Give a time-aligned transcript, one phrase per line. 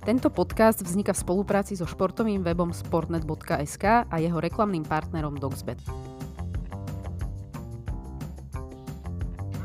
[0.00, 5.76] Tento podcast vzniká v spolupráci so športovým webom sportnet.sk a jeho reklamným partnerom Dogsbet.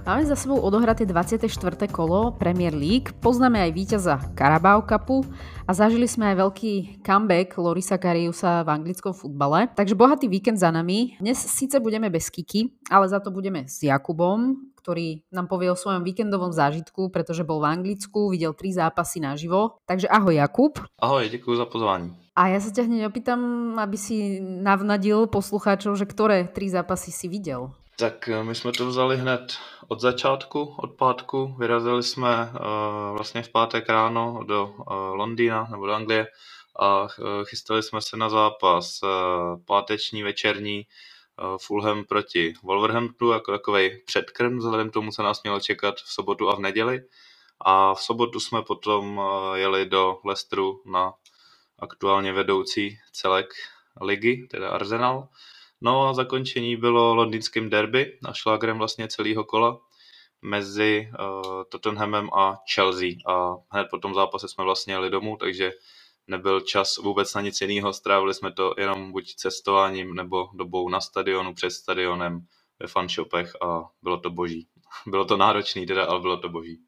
[0.05, 1.49] Máme za sebou odohraté 24.
[1.89, 5.25] kolo Premier League, poznáme aj víťaza Carabao Cupu
[5.65, 9.65] a zažili sme aj veľký comeback Lorisa Kariusa v anglickom futbale.
[9.73, 11.17] Takže bohatý víkend za nami.
[11.17, 15.79] Dnes síce budeme bez Kiki, ale za to budeme s Jakubom, ktorý nám povie o
[15.79, 19.81] svojom víkendovom zážitku, pretože bol v Anglicku, videl tri zápasy naživo.
[19.89, 20.85] Takže ahoj Jakub.
[21.01, 22.13] Ahoj, děkuji za pozvání.
[22.37, 23.41] A ja sa ťa hneď opýtam,
[23.81, 27.73] aby si navnadil poslucháčov, že ktoré tri zápasy si videl?
[27.97, 31.55] Tak eh, my jsme to vzali hned od začátku, od pátku.
[31.59, 36.27] Vyrazili jsme uh, vlastně v pátek ráno do uh, Londýna nebo do Anglie
[36.79, 37.07] a uh,
[37.43, 39.09] chystali jsme se na zápas uh,
[39.65, 40.85] páteční, večerní
[41.39, 46.49] Eh, Fulham proti Wolverhamptonu jako takový předkrm vzhledem tomu, co nás mělo čekat v sobotu
[46.49, 47.01] a v neděli.
[47.59, 51.13] A v sobotu jsme potom eh, jeli do Leicesteru na
[51.79, 53.53] aktuálně vedoucí celek
[54.01, 55.27] ligy, teda Arsenal.
[55.81, 59.79] No a zakončení bylo londýnským derby a šlágrem vlastně celého kola
[60.41, 63.09] mezi uh, Tottenhamem a Chelsea.
[63.27, 65.71] A hned po tom zápase jsme vlastně jeli domů, takže
[66.27, 67.93] nebyl čas vůbec na nic jiného.
[67.93, 72.45] Strávili jsme to jenom buď cestováním nebo dobou na stadionu, před stadionem,
[72.79, 74.67] ve fanshopech a bylo to boží.
[75.07, 76.79] Bylo to náročný teda, ale bylo to boží.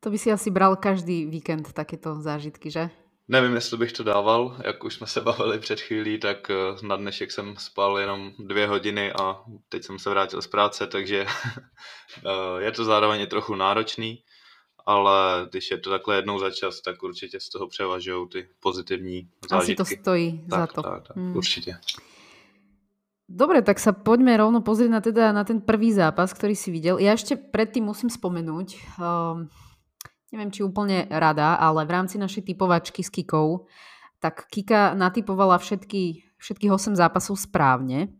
[0.00, 2.90] To by si asi bral každý víkend takéto zážitky, že?
[3.28, 6.96] Nevím, jestli bych to dával, jak už jsme se bavili před chvílí, tak eh, na
[6.96, 11.26] dnešek jsem spal jenom dvě hodiny a teď jsem se vrátil z práce, takže
[12.26, 14.22] eh, je to zároveň trochu náročný,
[14.86, 19.28] ale když je to takhle jednou za čas, tak určitě z toho převažují ty pozitivní
[19.50, 19.82] zážitky.
[19.82, 20.82] Asi to stojí tak, za to.
[20.82, 21.36] Tak, tak, hmm.
[21.36, 21.78] určitě.
[23.26, 27.02] Dobre, tak sa poďme rovno pozrieť na, teda, na ten prvý zápas, ktorý si videl.
[27.02, 29.50] Ja ešte predtým musím spomenúť, um,
[30.34, 33.68] neviem, či úplne rada, ale v rámci našej typovačky s Kikou,
[34.18, 38.10] tak Kika natypovala všetky, všetkých 8 zápasov správne,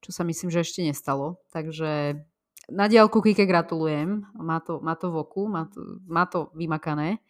[0.00, 1.38] čo sa myslím, že ešte nestalo.
[1.52, 2.24] Takže
[2.72, 4.24] na diálku Kike gratulujem.
[4.38, 7.20] Má to, má to v oku, má to, má to vymakané.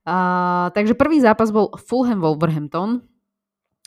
[0.00, 3.04] Uh, takže prvý zápas bol Fulham Wolverhampton,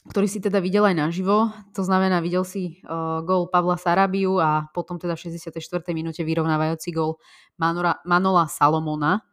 [0.04, 1.48] ktorý si teda videl aj naživo.
[1.72, 5.64] To znamená, videl si uh, gól Pavla Sarabiu a potom teda v 64.
[5.96, 7.24] minúte vyrovnávajúci gól
[7.56, 9.24] Manora, Manola Salomona.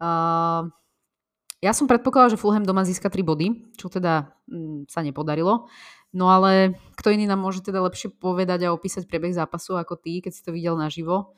[0.00, 0.72] Uh,
[1.60, 3.46] ja som predpokladal, že Fulham doma získa 3 body,
[3.76, 5.68] čo teda mm, sa nepodarilo.
[6.16, 10.24] No ale kto iný nám môže teda lepšie povedať a opísať priebeh zápasu ako ty,
[10.24, 11.36] keď si to videl naživo.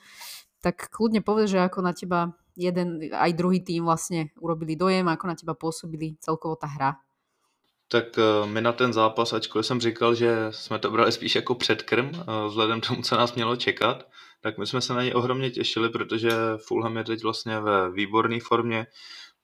[0.62, 5.24] Tak kľudne povedz, že ako na teba jeden aj druhý tým vlastne urobili dojem, ako
[5.26, 6.98] na teba pôsobili celkovo ta hra.
[7.90, 11.54] Tak eh, my na ten zápas, ačkoliv jsem říkal, že jsme to brali spíš jako
[11.54, 14.08] předkrm, eh, vzhledem tomu, co nás mělo čekat,
[14.40, 18.40] tak my jsme se na něj ohromně těšili, protože Fulham je teď vlastně ve výborné
[18.40, 18.86] formě,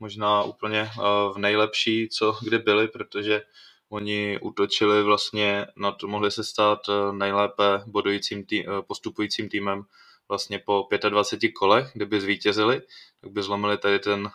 [0.00, 1.03] možná úplně eh,
[1.34, 3.43] v nejlepší, co kdy byli, protože
[3.88, 6.78] Oni útočili vlastně na to, mohli se stát
[7.12, 9.83] nejlépe bodujícím tý, postupujícím týmem
[10.28, 12.83] vlastně po 25 kolech, kdyby zvítězili,
[13.21, 14.31] tak by zlomili tady ten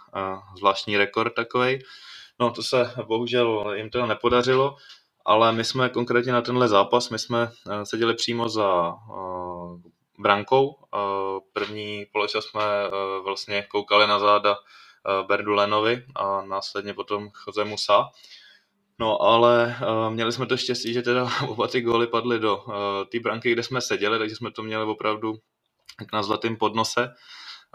[0.57, 1.79] zvláštní rekord takový.
[2.39, 4.75] No to se bohužel jim to nepodařilo,
[5.25, 9.81] ale my jsme konkrétně na tenhle zápas, my jsme uh, seděli přímo za uh,
[10.19, 10.67] brankou.
[10.67, 12.61] Uh, první poločas jsme
[13.23, 18.09] vlastně koukali na záda uh, Berdulenovi a následně potom Jose Musa.
[18.99, 22.73] No ale uh, měli jsme to štěstí, že teda oba ty góly padly do uh,
[23.11, 25.35] té branky, kde jsme seděli, takže jsme to měli opravdu
[26.13, 27.13] na zlatém podnose.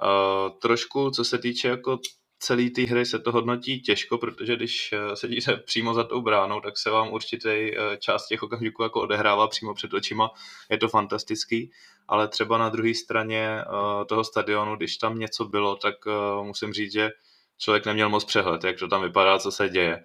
[0.02, 1.98] Uh, trošku, co se týče jako
[2.44, 6.78] celé té hry se to hodnotí těžko, protože když sedíte přímo za tou bránou, tak
[6.78, 10.30] se vám určitě část těch okamžiků jako odehrává přímo před očima.
[10.70, 11.70] Je to fantastický,
[12.08, 13.64] ale třeba na druhé straně
[14.08, 15.94] toho stadionu, když tam něco bylo, tak
[16.42, 17.10] musím říct, že
[17.58, 20.04] člověk neměl moc přehled, jak to tam vypadá, co se děje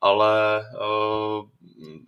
[0.00, 1.48] ale uh,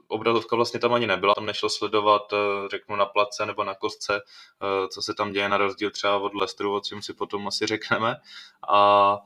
[0.08, 2.38] obrazovka vlastně tam ani nebyla, tam nešlo sledovat, uh,
[2.70, 6.34] řeknu, na place nebo na kostce, uh, co se tam děje, na rozdíl třeba od
[6.34, 8.16] Lesteru, o čem si potom asi řekneme.
[8.68, 9.18] A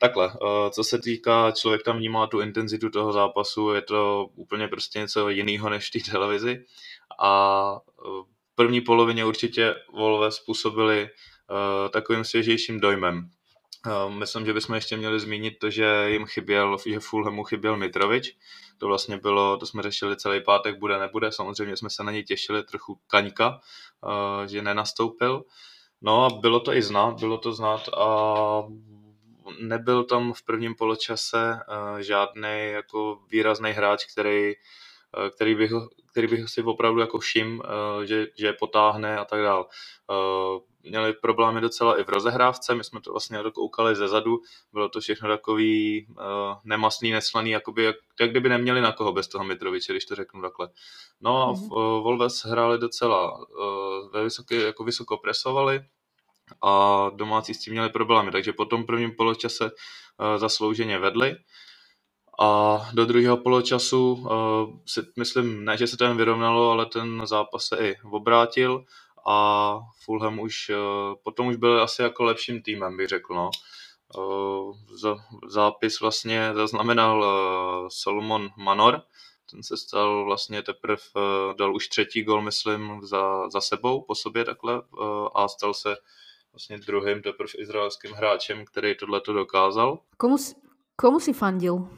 [0.00, 4.68] takhle, uh, co se týká, člověk tam vnímá tu intenzitu toho zápasu, je to úplně
[4.68, 6.64] prostě něco jiného než v té televizi.
[7.20, 13.30] A uh, v první polovině určitě Volve způsobili uh, takovým svěžejším dojmem.
[14.08, 18.36] Myslím, že bychom ještě měli zmínit to, že jim chyběl, že Fulhamu chyběl Mitrovič.
[18.78, 21.32] To vlastně bylo, to jsme řešili celý pátek, bude, nebude.
[21.32, 23.60] Samozřejmě jsme se na něj těšili trochu kaňka,
[24.04, 25.44] eh, že nenastoupil.
[26.02, 28.62] No a bylo to i znát, bylo to znát a
[29.58, 34.54] nebyl tam v prvním poločase eh, žádný jako výrazný hráč, který
[35.34, 35.70] který bych,
[36.10, 37.62] který bych si opravdu jako všim,
[38.04, 39.68] že, že potáhne a tak dál
[40.82, 44.40] měli problémy docela i v rozehrávce, my jsme to vlastně koukali ze zadu,
[44.72, 46.06] bylo to všechno takový
[46.64, 50.42] nemastný, neslaný, jakoby, jak, jak kdyby neměli na koho bez toho Mitroviče, když to řeknu
[50.42, 50.68] takhle.
[51.20, 52.02] No a mm-hmm.
[52.02, 53.46] Volves hráli docela
[54.12, 55.80] ve vysoký, jako vysoko presovali
[56.62, 59.70] a domácí s tím měli problémy, takže po tom prvním poločase uh,
[60.36, 61.36] zaslouženě vedli.
[62.40, 64.28] A do druhého poločasu uh,
[64.86, 68.84] si myslím, ne, že se to jen vyrovnalo, ale ten zápas se i obrátil
[69.26, 70.76] a Fulham už eh,
[71.22, 73.34] potom už byl asi jako lepším týmem, bych řekl.
[73.34, 73.50] No.
[74.18, 75.14] Eh,
[75.48, 79.02] zápis vlastně zaznamenal eh, Solomon Manor,
[79.50, 81.02] ten se stal vlastně teprve,
[81.58, 84.82] dal už třetí gol, myslím, za, za sebou, po sobě takhle
[85.34, 85.96] a stal se
[86.52, 89.98] vlastně druhým teprve izraelským hráčem, který tohle to dokázal.
[90.16, 90.36] Komu,
[90.96, 91.88] komu si fandil?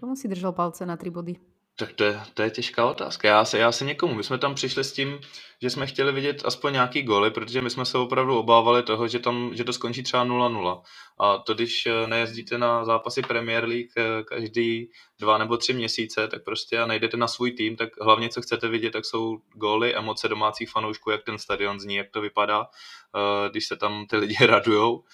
[0.00, 1.36] Komu si držel palce na tři body?
[1.78, 3.28] Tak to je, to je těžká otázka.
[3.28, 4.14] Já se, já se někomu.
[4.14, 5.20] My jsme tam přišli s tím,
[5.62, 9.18] že jsme chtěli vidět aspoň nějaký goly, protože my jsme se opravdu obávali toho, že,
[9.18, 10.82] tam, že to skončí třeba 0-0.
[11.20, 16.28] A to, když eh, nejezdíte na zápasy Premier League eh, každý dva nebo tři měsíce,
[16.28, 19.94] tak prostě a nejdete na svůj tým, tak hlavně, co chcete vidět, tak jsou góly,
[19.94, 24.16] emoce domácích fanoušků, jak ten stadion zní, jak to vypadá, eh, když se tam ty
[24.16, 25.04] lidi radujou.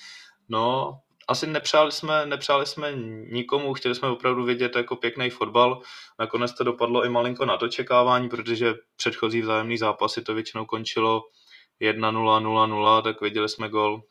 [0.48, 2.92] No, asi nepřáli jsme, nepřáli jsme
[3.30, 5.80] nikomu, chtěli jsme opravdu vidět jako pěkný fotbal.
[6.18, 11.22] Nakonec to dopadlo i malinko na očekávání, protože předchozí vzájemný zápasy to většinou končilo
[11.80, 11.98] 1-0,
[12.42, 14.02] 0-0, tak viděli jsme gol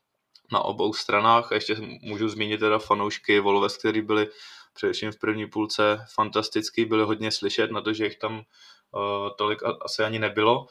[0.51, 1.51] na obou stranách.
[1.51, 4.27] A ještě můžu zmínit teda fanoušky Volves, kteří byli
[4.73, 9.59] především v první půlce fantastický, byli hodně slyšet na to, že jich tam uh, tolik
[9.81, 10.67] asi ani nebylo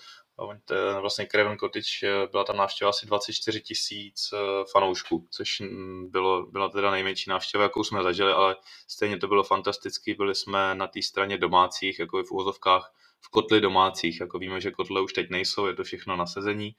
[1.00, 6.46] vlastně Craven Cottage, eh, byla tam návštěva asi 24 tisíc eh, fanoušků, což mm, bylo,
[6.46, 8.56] byla teda nejmenší návštěva, jakou jsme zažili, ale
[8.88, 13.60] stejně to bylo fantastický, byli jsme na té straně domácích, jako v úvozovkách, v kotli
[13.60, 16.76] domácích, jako víme, že kotle už teď nejsou, je to všechno na sezení,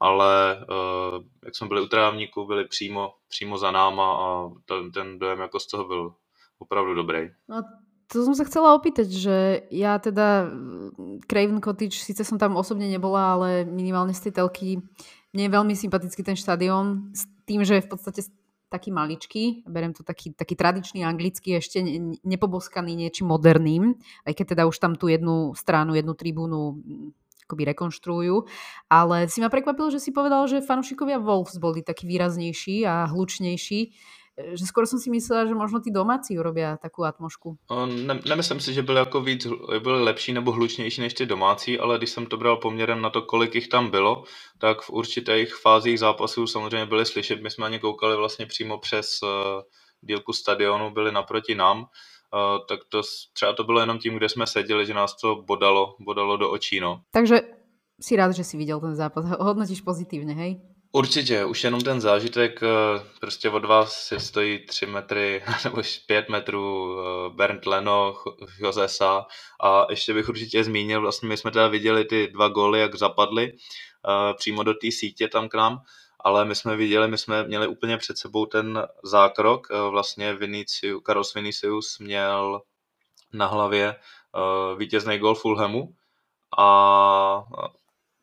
[0.00, 0.64] ale
[1.44, 5.60] jak jsme byli u trávníku, byli přímo, přímo za náma a ten, ten dojem jako
[5.60, 6.14] z toho byl
[6.58, 7.30] opravdu dobrý.
[7.48, 7.62] No
[8.08, 9.36] to som sa chcela opýtať, že
[9.68, 10.48] ja teda
[11.28, 14.80] Craven Cottage, síce som tam osobne nebola, ale minimálne z tej telky
[15.36, 18.20] mne je veľmi sympatický ten štadión s tým, že je v podstate
[18.68, 21.80] taký maličký, berem to taký, taký tradičný anglický, ešte
[22.24, 23.96] nepoboskaný niečím moderným,
[24.28, 26.80] aj keď teda už tam tú jednu stranu, jednu tribúnu
[27.48, 28.44] akoby rekonštruujú.
[28.92, 33.96] Ale si ma prekvapilo, že si povedal, že fanúšikovia Wolves boli takí výraznejší a hlučnejší
[34.52, 37.56] že skoro jsem si myslela, že možno ty domácí urobia takovou atmosféru.
[38.06, 39.46] Ne, nemyslím si, že byly jako víc,
[39.78, 43.22] byly lepší nebo hlučnější než ty domácí, ale když jsem to bral poměrem na to,
[43.22, 44.24] kolik jich tam bylo,
[44.58, 47.42] tak v určitých fázích zápasů samozřejmě byly slyšet.
[47.42, 49.28] My jsme ani koukali vlastně přímo přes uh,
[50.00, 51.86] dílku stadionu, byli naproti nám, uh,
[52.68, 53.02] tak to
[53.32, 56.80] třeba to bylo jenom tím, kde jsme seděli, že nás to bodalo, bodalo do očí.
[56.80, 57.00] No.
[57.10, 57.40] Takže
[58.00, 59.24] si rád, že si viděl ten zápas.
[59.40, 60.60] Hodnotíš pozitivně, hej?
[60.98, 62.68] Určitě, už jenom ten zážitek, eh,
[63.20, 68.14] prostě od vás si stojí 3 metry nebo 5 metrů eh, Bernd Leno,
[68.58, 69.26] Josesa
[69.60, 73.52] a ještě bych určitě zmínil, vlastně my jsme teda viděli ty dva góly, jak zapadly
[73.52, 75.82] eh, přímo do té sítě tam k nám,
[76.20, 81.34] ale my jsme viděli, my jsme měli úplně před sebou ten zákrok, vlastně Vinicius, Carlos
[81.34, 82.62] Vinicius měl
[83.32, 83.96] na hlavě
[84.76, 85.94] vítězný gol Fulhamu
[86.58, 87.44] a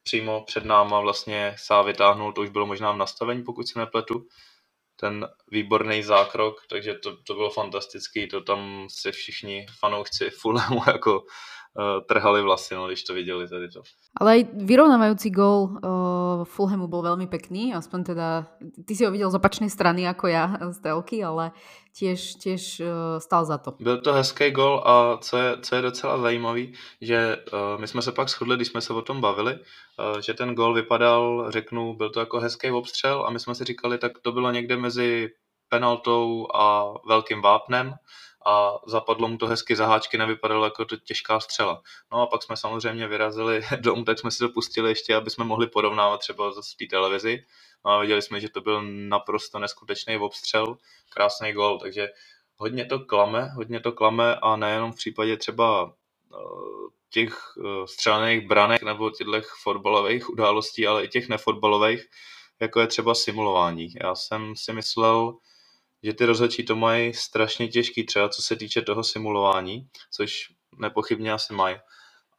[0.06, 4.28] přímo před náma vlastně sá vytáhnul, to už bylo možná v nastavení, pokud se nepletu,
[5.00, 11.26] ten výborný zákrok, takže to, to bylo fantastický, to tam se všichni fanoušci Fulhamu jako
[12.08, 13.82] trhali vlasy, no, když to viděli tady to.
[14.22, 18.48] Ale aj vyrovnávající gol uh, Fulhamu byl velmi pekný, aspoň teda,
[18.86, 21.52] ty si ho viděl z opačnej strany jako já z telky, ale
[21.92, 23.74] tiež, tiež uh, stál za to.
[23.80, 28.02] Byl to hezký gol a co je, co je docela zajímavý, že uh, my jsme
[28.02, 31.96] se pak shodli, když jsme se o tom bavili, uh, že ten gol vypadal, řeknu,
[31.96, 35.30] byl to jako hezký obstřel a my jsme si říkali, tak to bylo někde mezi
[35.70, 37.94] penaltou a velkým vápnem
[38.46, 41.82] a zapadlo mu to hezky za háčky, nevypadalo jako to těžká střela.
[42.12, 45.46] No a pak jsme samozřejmě vyrazili domů, tak jsme si to pustili ještě, aby jsme
[45.46, 47.46] mohli porovnávat třeba z té televizi.
[47.86, 50.78] No a viděli jsme, že to byl naprosto neskutečný obstřel,
[51.10, 52.10] krásný gol, takže
[52.58, 55.94] hodně to klame, hodně to klame a nejenom v případě třeba
[56.34, 56.38] eh,
[57.10, 62.06] těch eh, střelených branek nebo těchto fotbalových událostí, ale i těch nefotbalových,
[62.60, 63.94] jako je třeba simulování.
[64.04, 65.34] Já jsem si myslel,
[66.06, 70.48] že ty rozhodčí to mají strašně těžký, třeba co se týče toho simulování, což
[70.78, 71.76] nepochybně asi mají.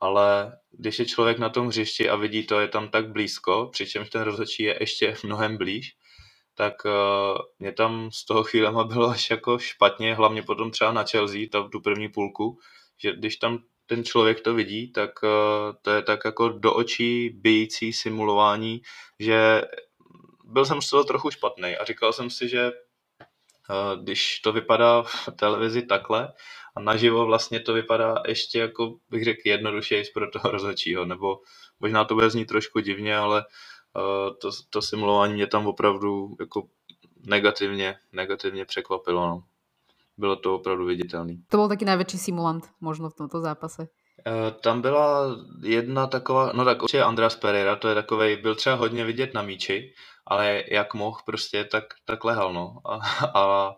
[0.01, 4.11] Ale když je člověk na tom hřišti a vidí to, je tam tak blízko, přičemž
[4.11, 5.97] ten rozhodčí je ještě mnohem blíž,
[6.55, 11.05] tak uh, mě tam z toho chvílema bylo až jako špatně, hlavně potom třeba na
[11.05, 12.59] Chelsea, tam tu první půlku,
[12.99, 15.11] že když tam ten člověk to vidí, tak
[15.83, 18.83] to je tak jako do očí bijící simulování,
[19.21, 19.63] že
[20.45, 22.73] byl jsem z toho trochu špatný a říkal jsem si, že
[24.03, 26.33] když to vypadá v televizi takhle
[26.77, 31.39] a naživo vlastně to vypadá ještě jako bych řekl jednodušeji pro toho rozhodčího, nebo
[31.81, 33.45] možná to bude znít trošku divně, ale
[34.41, 36.63] to, to simulování mě tam opravdu jako
[37.27, 39.27] negativně, negativně překvapilo.
[39.27, 39.43] No.
[40.19, 41.43] Bylo to opravdu viditelný.
[41.49, 43.89] To byl taky největší simulant možno v tomto zápase.
[44.61, 49.05] Tam byla jedna taková, no tak určitě Andreas Pereira, to je takovej, byl třeba hodně
[49.05, 49.95] vidět na míči,
[50.26, 52.76] ale jak mohl prostě, tak, tak lehal, no.
[52.85, 53.00] A,
[53.35, 53.75] a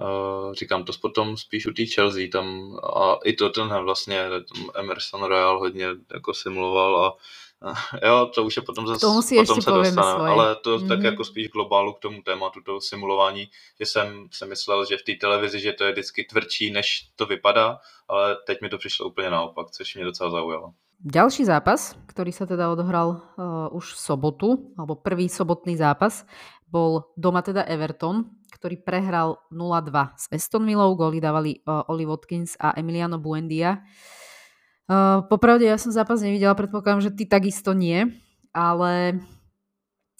[0.00, 4.70] Uh, říkám to potom spíš u té Chelsea, tam a i to ten vlastně, tam
[4.74, 7.16] Emerson Royal hodně jako simuloval a
[8.06, 10.30] Jo, to už je potom zase, tomu si potom se dostane, svoje.
[10.32, 10.88] ale to mm-hmm.
[10.88, 13.50] tak jako spíš globálu k tomu tématu toho simulování,
[13.80, 17.26] že jsem se myslel, že v té televizi, že to je vždycky tvrdší, než to
[17.26, 20.72] vypadá, ale teď mi to přišlo úplně naopak, což mě docela zaujalo.
[21.02, 24.48] Ďalší zápas, ktorý sa teda odohral uh, už v sobotu,
[24.78, 26.22] alebo prvý sobotný zápas,
[26.70, 32.54] bol doma teda Everton, ktorý prehral 0-2 s Aston Villou, góly dávali uh, Oli Watkins
[32.62, 33.82] a Emiliano Buendia.
[34.86, 38.14] Uh, popravde ja som zápas nevidela, predpokladám, že ty takisto nie,
[38.54, 39.18] ale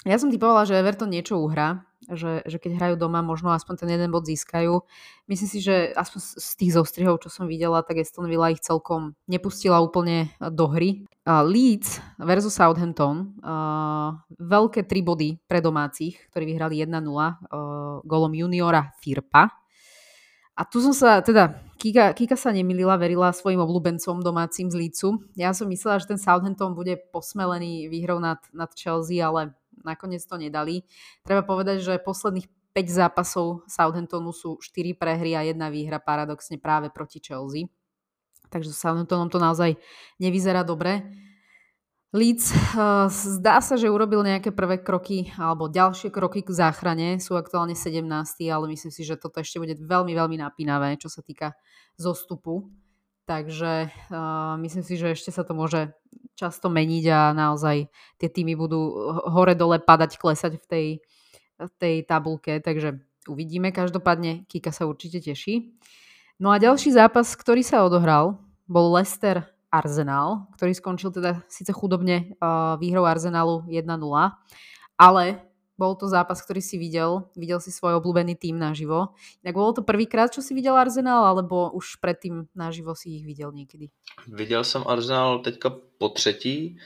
[0.04, 3.90] ja som typovala, že Everton niečo uhrá, že, že keď hrajú doma, možno aspoň ten
[3.96, 4.84] jeden bod získajú.
[5.24, 9.16] Myslím si, že aspoň z tých zostrihov, čo som videla, tak Aston Villa ich celkom
[9.24, 11.08] nepustila úplne do hry.
[11.24, 13.32] Leeds versus Southampton,
[14.36, 19.48] veľké tri body pre domácich, ktorí vyhrali 1-0 uh, golom juniora Firpa.
[20.54, 25.18] A tu som sa, teda, Kika, Kika sa nemilila, verila svojim obľúbencom domácim z Lícu.
[25.34, 29.50] Ja som myslela, že ten Southampton bude posmelený výhrou nad, nad Chelsea, ale
[29.84, 30.82] nakoniec to nedali.
[31.22, 36.90] Treba povedať, že posledných 5 zápasov Southamptonu sú 4 prehry a jedna výhra paradoxne práve
[36.90, 37.70] proti Chelsea.
[38.50, 39.78] Takže Southamptonom to naozaj
[40.18, 41.06] nevyzerá dobre.
[42.14, 47.18] Leeds uh, zdá sa, že urobil nejaké prvé kroky alebo ďalšie kroky k záchrane.
[47.18, 48.06] Sú aktuálne 17.
[48.54, 51.58] ale myslím si, že toto ešte bude veľmi, veľmi napínavé, čo sa týka
[51.98, 52.70] zostupu.
[53.24, 55.96] Takže uh, myslím si, že ešte sa to môže
[56.36, 57.88] často meniť a naozaj
[58.20, 58.92] tie týmy budú
[59.32, 60.86] hore-dole padať, klesať v tej,
[61.56, 62.60] v tej tabulke.
[62.60, 63.00] Takže
[63.30, 63.72] uvidíme.
[63.72, 65.72] Každopádne Kika sa určite teší.
[66.36, 72.34] No a ďalší zápas, ktorý sa odohral, bol Leicester Arsenal, ktorý skončil teda síce chudobne
[72.38, 73.88] uh, výhrou Arsenalu 1-0,
[74.98, 75.24] ale
[75.78, 79.14] bol to zápas, ktorý si videl, videl si svoj obľúbený tým naživo.
[79.42, 83.50] Tak bolo to prvýkrát, čo si videl Arsenal, alebo už predtým naživo si ich videl
[83.52, 83.90] niekedy?
[84.28, 86.76] Viděl jsem Arsenal teďka po třetí,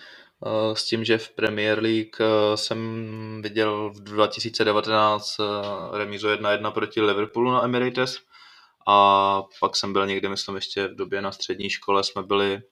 [0.41, 2.79] uh, s tím, že v Premier League uh, jsem
[3.43, 5.47] viděl v 2019 uh,
[5.97, 8.19] remízu 1-1 proti Liverpoolu na Emirates
[8.91, 12.63] a pak jsem byl někde, myslím ještě v době na střední škole, jsme byli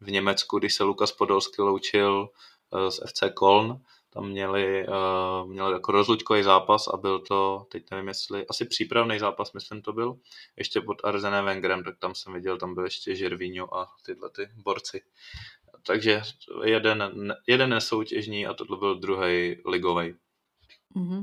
[0.00, 3.80] v Německu, když se Lukas Podolsky loučil eh, s FC Köln,
[4.14, 9.18] tam měli, uh, měli jako rozlučkový zápas a byl to, teď nevím jestli, asi přípravný
[9.18, 10.16] zápas, myslím to byl,
[10.56, 14.48] ještě pod Arzenem Wengerem, tak tam jsem viděl, tam byl ještě Žirvíňo a tyhle ty
[14.64, 15.02] borci.
[15.86, 16.22] Takže
[16.64, 20.14] jeden, jeden nesoutěžní a tohle byl druhý ligový.
[20.94, 21.22] Mm-hmm.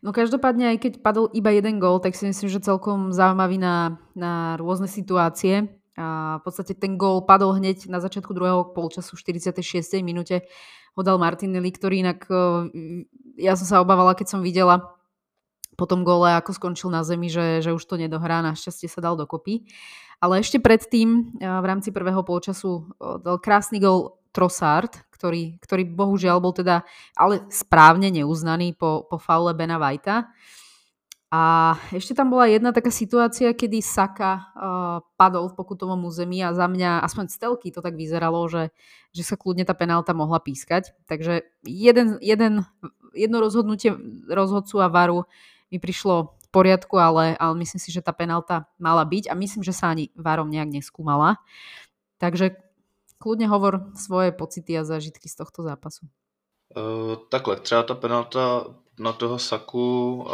[0.00, 4.00] No každopádne, aj keď padol iba jeden gól, tak si myslím, že celkom zaujímavý na,
[4.16, 5.68] na rôzne situácie.
[5.96, 10.00] A v podstate ten gól padol hneď na začiatku druhého polčasu v 46.
[10.00, 10.48] minúte
[10.96, 12.36] ho dal Martinelli, ktorý inak e,
[13.40, 14.96] ja som sa obávala, keď som videla
[15.76, 19.16] po tom gole, ako skončil na zemi, že, že už to nedohrá, našťastie sa dal
[19.16, 19.64] dokopy.
[20.22, 21.08] Ale ešte predtým
[21.40, 26.88] e, v rámci prvého polčasu e, dal krásny gol Trossard, ktorý, ktorý bohužiaľ bol teda
[27.20, 30.32] ale správne neuznaný po, po faule Bena Vajta.
[31.32, 36.52] A ešte tam bola jedna taká situácia, kedy Saka uh, padol v pokutovom území a
[36.52, 38.68] za mňa, aspoň z telky to tak vyzeralo, že,
[39.16, 40.92] že sa kľudne tá penálta mohla pískať.
[41.08, 42.68] Takže jeden, jeden,
[43.16, 43.96] jedno rozhodnutie
[44.28, 45.24] rozhodcu a varu
[45.72, 49.64] mi prišlo v poriadku, ale, ale myslím si, že tá penálta mala byť a myslím,
[49.64, 51.40] že sa ani varom nejak neskúmala.
[52.20, 52.60] Takže
[53.16, 56.04] kľudne hovor svoje pocity a zážitky z tohto zápasu.
[56.76, 58.64] Uh, takhle, třeba ta penalta
[58.98, 60.32] na toho Saku, uh,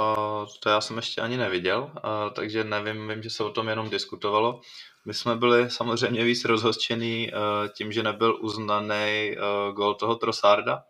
[0.60, 2.00] to já jsem ještě ani neviděl, uh,
[2.32, 4.60] takže nevím, vím, že se o tom jenom diskutovalo.
[5.04, 9.36] My jsme byli samozřejmě víc rozhořčený uh, tím, že nebyl uznaný
[9.72, 10.84] gol toho Trosarda,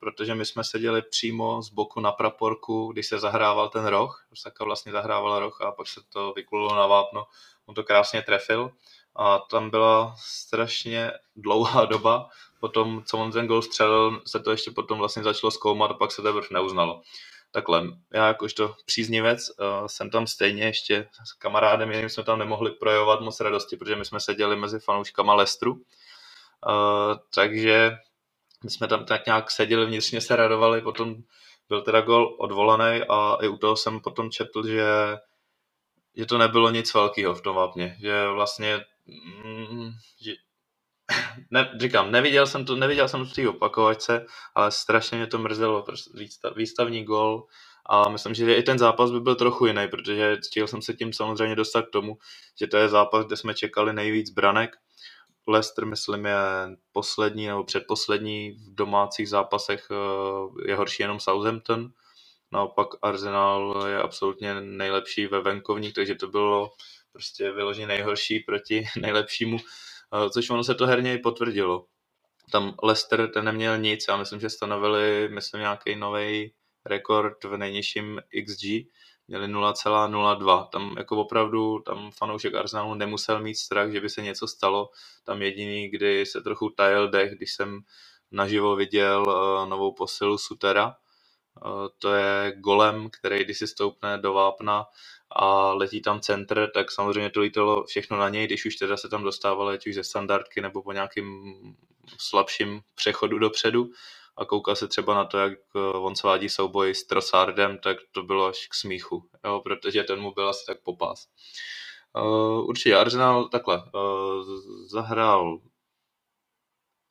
[0.00, 4.64] protože my jsme seděli přímo z boku na praporku, když se zahrával ten roh, Saka
[4.64, 7.24] vlastně zahrával roh a pak se to vykululo na vápno,
[7.66, 8.70] on to krásně trefil.
[9.16, 12.28] A tam byla strašně dlouhá doba,
[12.60, 16.12] potom co on ten gol střelil, se to ještě potom vlastně začalo zkoumat a pak
[16.12, 17.02] se teprve neuznalo.
[17.50, 22.70] takhle, já jakožto příznivec uh, jsem tam stejně ještě s kamarádem, jiným jsme tam nemohli
[22.70, 25.80] projevovat moc radosti, protože my jsme seděli mezi fanouškama Lestru, uh,
[27.34, 27.96] takže
[28.64, 31.16] my jsme tam tak nějak seděli, vnitřně se radovali, potom
[31.68, 34.84] byl teda gol odvolaný a i u toho jsem potom četl, že,
[36.16, 38.84] že to nebylo nic velkého v tom vápně, že vlastně
[39.44, 39.90] mm,
[40.20, 40.32] že,
[41.50, 45.38] ne, říkám, neviděl jsem to, neviděl jsem to v té opakovačce, ale strašně mě to
[45.38, 47.46] mrzelo, prostě výstav, výstavní gol
[47.86, 51.12] a myslím, že i ten zápas by byl trochu jiný, protože chtěl jsem se tím
[51.12, 52.18] samozřejmě dostat k tomu,
[52.60, 54.76] že to je zápas, kde jsme čekali nejvíc branek.
[55.46, 56.36] Leicester, myslím, je
[56.92, 61.90] poslední nebo předposlední v domácích zápasech, eh, je horší jenom Southampton.
[62.52, 66.70] Naopak Arsenal je absolutně nejlepší ve venkovních, takže to bylo
[67.12, 69.58] prostě vyloženě nejhorší proti nejlepšímu
[70.32, 71.86] což ono se to herně i potvrdilo.
[72.52, 76.52] Tam Leicester ten neměl nic, já myslím, že stanovili, myslím, nějaký nový
[76.86, 78.64] rekord v nejnižším XG,
[79.28, 80.68] měli 0,02.
[80.68, 84.90] Tam jako opravdu, tam fanoušek Arsenalu nemusel mít strach, že by se něco stalo.
[85.24, 87.80] Tam jediný, kdy se trochu tajil dech, když jsem
[88.30, 90.94] naživo viděl uh, novou posilu Sutera.
[91.66, 94.86] Uh, to je golem, který když si stoupne do vápna,
[95.30, 99.08] a letí tam centr, tak samozřejmě to lítalo všechno na něj, když už teda se
[99.08, 101.54] tam dostávalo ať už ze standardky nebo po nějakým
[102.18, 103.90] slabším přechodu dopředu
[104.36, 108.22] a koukal se třeba na to, jak eh, on svádí souboj s Trossardem, tak to
[108.22, 111.26] bylo až k smíchu, jo, protože ten mu byl asi tak popás.
[112.16, 114.44] Uh, určitě Arsenal takhle uh,
[114.86, 115.60] zahrál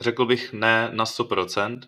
[0.02, 1.80] řekl bych ne na 100%,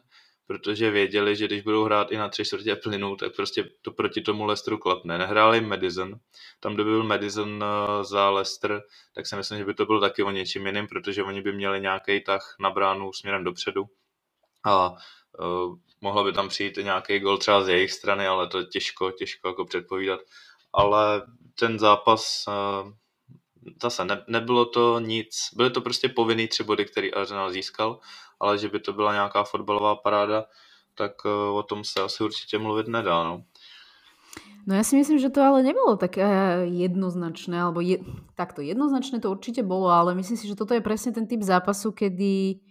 [0.51, 4.21] protože věděli, že když budou hrát i na tři čtvrtě plynu, tak prostě to proti
[4.21, 5.17] tomu Leicesteru klapne.
[5.17, 6.15] Nehráli Madison,
[6.59, 8.81] tam kdyby byl Madison eh, za Leicester,
[9.15, 11.81] tak si myslím, že by to bylo taky o něčím jiným, protože oni by měli
[11.81, 13.85] nějaký tah na bránu směrem dopředu
[14.65, 18.65] a uh, mohlo by tam přijít nějaký gol třeba z jejich strany, ale to je
[18.65, 20.19] těžko, těžko jako předpovídat.
[20.73, 21.21] Ale
[21.59, 22.91] ten zápas uh,
[23.81, 27.99] zase ne, nebylo to nic, byly to prostě povinný tři body, který Arsenal získal
[28.41, 30.45] ale že by to byla nějaká fotbalová paráda,
[30.97, 33.23] tak eh, o tom se asi určitě mluvit nedá.
[33.23, 33.43] No.
[34.61, 36.21] No ja si myslím, že to ale nebolo také
[36.69, 37.97] jednoznačné, alebo je,
[38.37, 41.89] takto jednoznačné to určite bolo, ale myslím si, že toto je presne ten typ zápasu,
[41.89, 42.61] kedy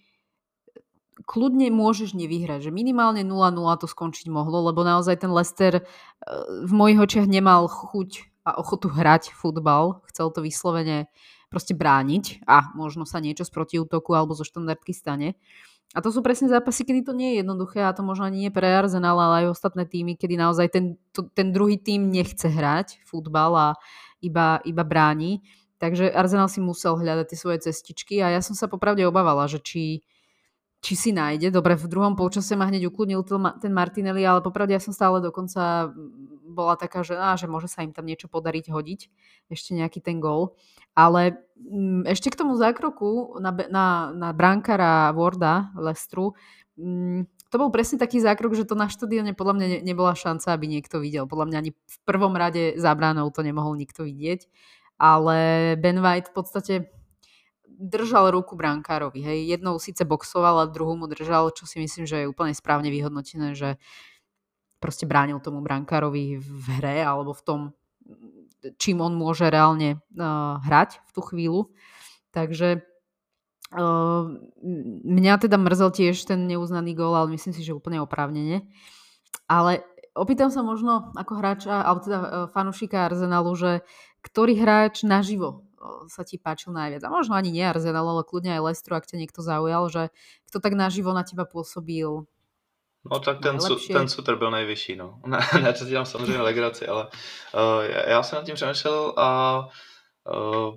[1.27, 5.85] kľudne môžeš nevyhrať, že minimálne 0-0 to skončiť mohlo, lebo naozaj ten Leicester eh,
[6.63, 11.11] v mojich očiach nemal chuť a ochotu hrať futbal, chcel to vyslovene
[11.51, 15.35] proste brániť a možno sa niečo z protiútoku alebo zo štandardky stane.
[15.91, 18.53] A to sú presne zápasy, kedy to nie je jednoduché a to možno ani nie
[18.55, 23.03] pre Arsenal, ale aj ostatné týmy, kedy naozaj ten, to, ten druhý tým nechce hrať
[23.03, 23.69] futbal a
[24.23, 25.43] iba, iba bráni.
[25.83, 29.59] Takže Arsenal si musel hľadať tie svoje cestičky a ja som sa popravde obávala, že
[29.59, 30.07] či,
[30.81, 31.53] či si nájde.
[31.53, 33.21] Dobre, v druhom polčase ma hneď ukludnil
[33.61, 35.93] ten Martinelli, ale popravde ja som stále dokonca
[36.51, 39.01] bola taká, že, á, že môže sa im tam niečo podariť hodiť,
[39.53, 40.59] ešte nejaký ten gól.
[40.97, 46.35] Ale m, mm, ešte k tomu zákroku na, na, na brankára Warda Lestru,
[46.75, 50.15] m, mm, to bol presne taký zákrok, že to na štadióne podľa mňa ne, nebola
[50.15, 51.27] šanca, aby niekto videl.
[51.27, 54.47] Podľa mňa ani v prvom rade za bránou to nemohol nikto vidieť.
[55.01, 56.75] Ale Ben White v podstate
[57.81, 59.25] držal ruku brankárovi.
[59.25, 59.57] Hej.
[59.57, 63.57] Jednou síce boxoval a druhú mu držal, čo si myslím, že je úplne správne vyhodnotené,
[63.57, 63.81] že
[64.77, 67.61] proste bránil tomu brankárovi v hre alebo v tom,
[68.77, 71.61] čím on môže reálne uh, hrať v tú chvíľu.
[72.37, 72.85] Takže
[73.73, 74.25] uh,
[75.05, 78.69] mňa teda mrzel tiež ten neuznaný gól, ale myslím si, že úplne oprávnene.
[79.49, 83.73] Ale opýtam sa možno ako hráča, alebo teda uh, fanušika Arsenalu, že
[84.21, 85.65] ktorý hráč naživo
[86.09, 87.03] sa ti páčil najviac?
[87.05, 90.03] A možno ani nie Arsenal, ale kľudne aj Lestru, ak ťa niekto zaujal, že
[90.53, 92.29] kto tak naživo na teba pôsobil
[93.01, 95.21] No tak ten, su, ten Suter byl nejvyšší, no.
[95.27, 97.09] Ne, ne to dělám samozřejmě legraci, ale
[97.55, 99.59] uh, já jsem nad tím přemýšlel a
[100.29, 100.75] uh,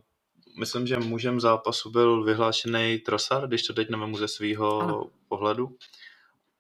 [0.60, 5.70] myslím, že mužem zápasu byl vyhlášený Trosar, když to teď nevím ze svého pohledu.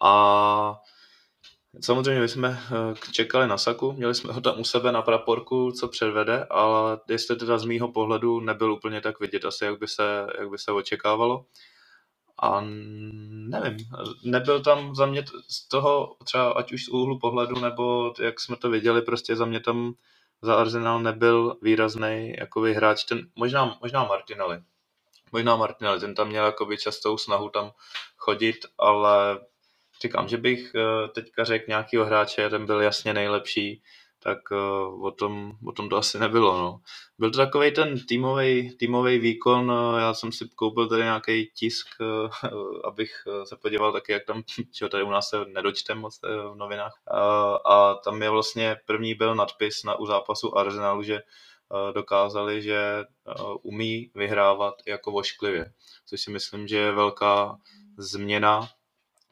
[0.01, 0.81] A
[1.81, 5.71] Samozřejmě my jsme eh, čekali na Saku, měli jsme ho tam u sebe na praporku,
[5.71, 9.87] co předvede, ale jestli teda z mýho pohledu nebyl úplně tak vidět asi, jak by
[9.87, 11.45] se, jak by se očekávalo.
[12.41, 12.61] A
[13.31, 13.77] nevím,
[14.23, 18.55] nebyl tam za mě z toho, třeba ať už z úhlu pohledu, nebo jak jsme
[18.55, 19.93] to viděli, prostě za mě tam
[20.41, 24.61] za Arsenal nebyl výrazný jako hráč, ten, možná, možná Martinelli.
[25.31, 27.71] Možná Martinelli, ten tam měl jakoby častou snahu tam
[28.17, 29.39] chodit, ale
[30.03, 33.81] říkám, že bych eh, teďka řekl nějakýho hráče, ten byl jasně nejlepší,
[34.23, 36.57] tak uh, o, tom, o tom to asi nebylo.
[36.57, 36.79] No.
[37.19, 41.87] Byl to takový ten týmový týmový výkon, uh, já jsem si koupil tady nějaký tisk,
[42.83, 43.11] abych
[43.43, 46.93] se podíval taky, jak tam, čo tady u nás se nedočtem moc v novinách.
[47.65, 51.19] A tam je vlastně první byl nadpis na, u zápasu Arsenalu, že
[51.93, 53.05] dokázali, že
[53.61, 55.73] umí vyhrávat jako vošklivě,
[56.05, 57.57] což si myslím, že je velká
[57.97, 58.69] změna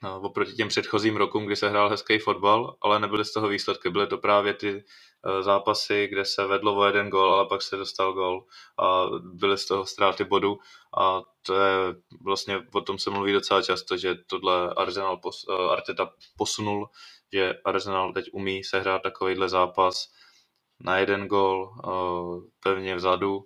[0.09, 3.89] oproti těm předchozím rokům, kdy se hrál hezký fotbal, ale nebyly z toho výsledky.
[3.89, 4.83] Byly to právě ty
[5.25, 8.45] eh, zápasy, kde se vedlo o jeden gol, ale pak se dostal gol
[8.79, 10.59] a byly z toho ztráty bodu
[10.97, 11.75] a to je
[12.23, 16.89] vlastně, o tom se mluví docela často, že tohle Arsenal pos, eh, Arteta posunul,
[17.33, 20.07] že Arsenal teď umí sehrát takovýhle zápas
[20.79, 23.45] na jeden gol eh, pevně vzadu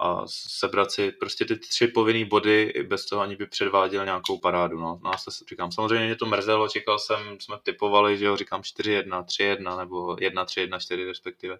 [0.00, 4.80] a sebrat si prostě ty tři povinné body bez toho, ani by předváděl nějakou parádu.
[4.80, 5.00] No.
[5.04, 9.24] Nás to říkám, samozřejmě mě to mrzelo, čekal jsem, jsme typovali, že jo, říkám 4-1,
[9.24, 11.58] 3-1 nebo 1-3, 1-4 respektive.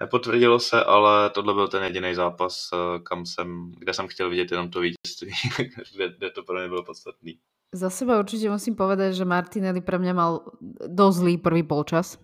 [0.00, 4.50] Nepotvrdilo se, ale tohle byl ten jediný zápas, eh, kam jsem, kde jsem chtěl vidět
[4.50, 5.32] jenom to vítězství,
[5.94, 7.38] kde, kde to pro mě bylo podstatný.
[7.74, 10.46] Za seba určitě musím povedať, že Martinelli pre mňa mal
[10.86, 12.14] dosť zlý prvý polčas.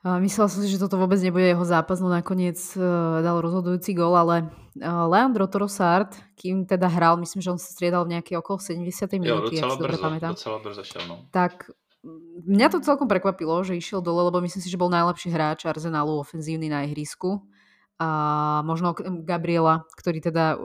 [0.00, 4.16] Myslel som si, že toto vôbec nebude jeho zápas, no nakoniec uh, dal rozhodujúci gól,
[4.16, 4.48] ale
[4.80, 8.80] uh, Leandro Trossard, kým teda hral, myslím, že on sa striedal v nejakej okolo 70.
[9.20, 10.32] minúty, ak si dobre pamätám.
[10.32, 11.28] Docela brzo šiel, no.
[11.28, 11.68] Tak
[12.48, 16.16] mňa to celkom prekvapilo, že išiel dole, lebo myslím si, že bol najlepší hráč Arsenalu
[16.16, 17.44] ofenzívny na ihrisku
[18.00, 18.08] a
[18.64, 18.96] možno
[19.28, 20.56] Gabriela, ktorý teda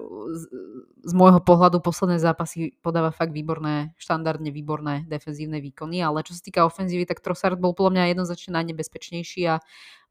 [1.03, 6.39] z, môjho pohľadu posledné zápasy podáva fakt výborné, štandardne výborné defenzívne výkony, ale čo sa
[6.39, 9.59] týka ofenzívy, tak Trossard bol podľa mňa jednoznačne najnebezpečnejší a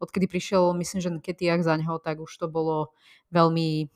[0.04, 2.92] odkedy prišiel, myslím, že Ketiak za ňoho, tak už to bolo
[3.32, 3.88] veľmi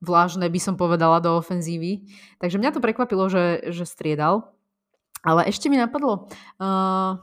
[0.00, 2.08] vlážne, by som povedala, do ofenzívy.
[2.40, 4.48] Takže mňa to prekvapilo, že, že striedal.
[5.24, 6.28] Ale ešte mi napadlo,
[6.60, 7.16] uh,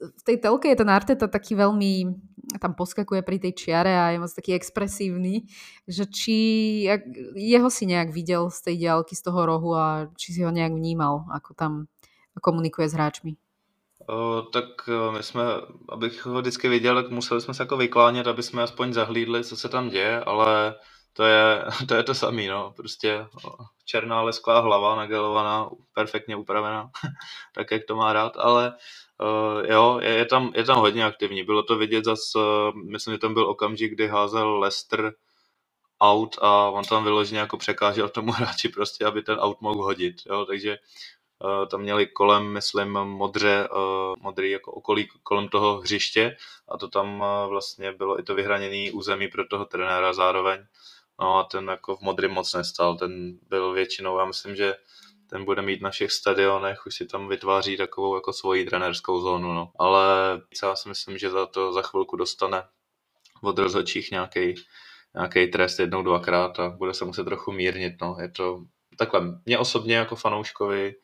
[0.00, 2.14] v tej telke je ten Arteta taký veľmi,
[2.60, 5.44] tam poskakuje pri tej čiare a je moc taký expresívny,
[5.88, 6.36] že či
[6.88, 7.02] jak,
[7.34, 10.72] jeho si nejak videl z tej diálky, z toho rohu a či si ho nejak
[10.72, 11.72] vnímal, ako tam
[12.40, 13.36] komunikuje s hráčmi.
[14.08, 14.64] O, tak
[15.16, 15.42] my jsme,
[15.88, 19.56] abych ho vždycky viděl, tak museli jsme se jako vyklánět, aby jsme aspoň zahlídli, co
[19.56, 20.74] se tam děje, ale
[21.12, 22.72] to je to, je to samý, no.
[22.76, 23.26] Prostě
[23.84, 26.90] černá lesklá hlava, nagelovaná, perfektně upravená,
[27.54, 28.74] tak jak to má rád, ale
[29.22, 31.44] Uh, jo, je, je, tam, je tam hodně aktivní.
[31.44, 35.14] Bylo to vidět zase, uh, myslím, že tam byl okamžik, kdy házel Lester
[36.02, 40.16] out a on tam vyloženě jako překážel tomu hráči prostě, aby ten out mohl hodit.
[40.26, 40.78] Jo, takže
[41.44, 46.36] uh, tam měli kolem, myslím, modře, uh, modrý jako okolí kolem toho hřiště
[46.68, 50.66] a to tam uh, vlastně bylo i to vyhraněné území pro toho trenéra zároveň.
[51.20, 54.74] No a ten jako v modrém moc nestal, ten byl většinou, já myslím, že
[55.30, 59.54] ten bude mít na všech stadionech, už si tam vytváří takovou jako svoji trenérskou zónu,
[59.54, 59.72] no.
[59.78, 60.06] Ale
[60.64, 62.62] já si myslím, že za to za chvilku dostane
[63.42, 68.16] od rozhodčích nějaký trest jednou, dvakrát a bude se muset trochu mírnit, no.
[68.20, 68.64] Je to
[68.98, 70.94] takhle, mě osobně jako fanouškovi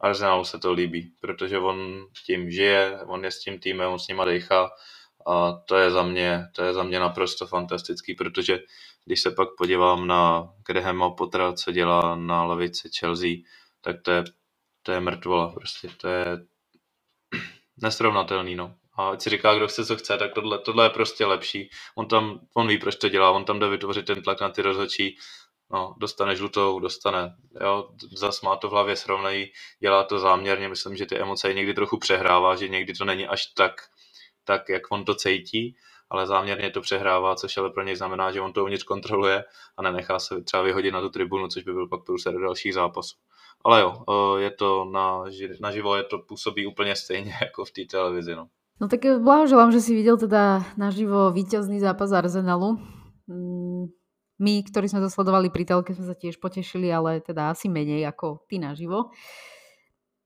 [0.00, 4.08] Arsenalu se to líbí, protože on tím žije, on je s tím týmem, on s
[4.08, 4.70] nima dejchá
[5.26, 8.60] a to je za mě, to je za mě naprosto fantastický, protože
[9.04, 13.30] když se pak podívám na Grahama Pottera, co dělá na levici Chelsea,
[13.82, 14.24] tak to je,
[14.82, 16.26] to je mrtvola prostě, to je
[17.82, 18.74] nesrovnatelný, no.
[18.94, 21.70] A ať si říká, kdo chce, co chce, tak tohle, tohle je prostě lepší.
[21.94, 24.62] On tam, on ví, proč to dělá, on tam jde vytvořit ten tlak na ty
[24.62, 25.16] rozhodčí,
[25.70, 30.96] no, dostane žlutou, dostane, jo, zas má to v hlavě srovnají, dělá to záměrně, myslím,
[30.96, 33.72] že ty emoce někdy trochu přehrává, že někdy to není až tak,
[34.44, 35.76] tak, jak on to cítí,
[36.10, 39.44] ale záměrně to přehrává, což ale pro něj znamená, že on to uvnitř kontroluje
[39.76, 42.74] a nenechá se třeba vyhodit na tu tribunu, což by byl pak průser do dalších
[42.74, 43.16] zápasů.
[43.64, 43.90] Ale jo,
[44.38, 45.24] je to na,
[45.60, 48.36] naživo, je to působí úplně stejně jako v té televizi.
[48.36, 48.48] No.
[48.80, 52.78] no tak blahoželám, že si viděl teda naživo víťazný zápas Arsenalu.
[53.26, 53.86] Mm,
[54.42, 58.02] my, ktorí sme to sledovali pri telke, sme sa tiež potešili, ale teda asi menej
[58.10, 59.14] ako ty naživo.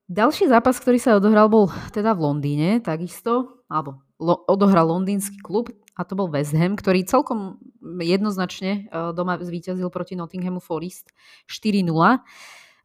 [0.09, 5.68] Ďalší zápas, ktorý sa odohral, bol teda v Londýne, takisto, alebo lo, odohral londýnsky klub
[5.99, 7.61] a to bol West Ham, ktorý celkom
[8.01, 11.12] jednoznačne e, doma zvíťazil proti Nottinghamu Forest
[11.51, 11.90] 4-0.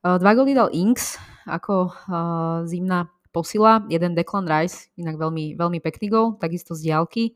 [0.01, 5.79] Eh, dva góly dal Inks ako uh, zimná posila, jeden Declan Rice, inak veľmi, veľmi
[5.81, 7.33] pekný gól, takisto z diálky.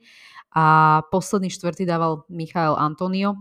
[0.53, 3.33] A posledný štvrtý dával Michael Antonio.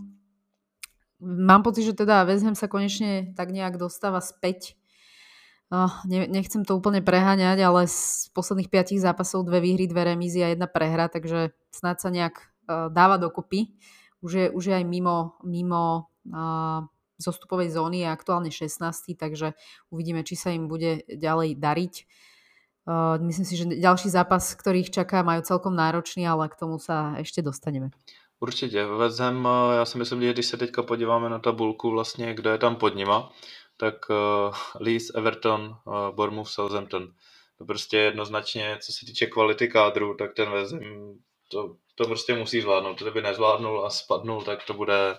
[1.20, 4.72] Mám pocit, že teda West Ham sa konečne tak nejak dostáva späť.
[5.68, 10.40] Uh, ne, nechcem to úplne preháňať, ale z posledných piatich zápasov dve výhry, dve remízy
[10.40, 13.72] a jedna prehra, takže snáď sa nejak uh, dáva dokopy.
[14.24, 19.54] Už je, už je aj mimo, mimo uh, zostupovej zóny je aktuálne 16, takže
[19.90, 21.94] uvidíme, či sa im bude ďalej dariť.
[22.84, 26.76] Uh, myslím si, že ďalší zápas, ktorý ich čaká, majú celkom náročný, ale k tomu
[26.76, 27.90] sa ešte dostaneme.
[28.44, 28.86] Určitě.
[29.18, 32.58] Ham, eh, já si myslím, že když se teďka podíváme na tabulku, vlastně, kdo je
[32.58, 33.32] tam pod nima,
[33.76, 37.12] tak uh, Leeds, Everton, uh, Bournemouth, Southampton.
[37.58, 41.18] To prostě jednoznačně, co se týče kvality kádru, tak ten Ham
[41.50, 43.02] to, to prostě musí zvládnout.
[43.02, 45.16] Kdyby nezvládnul a spadnul, tak to bude,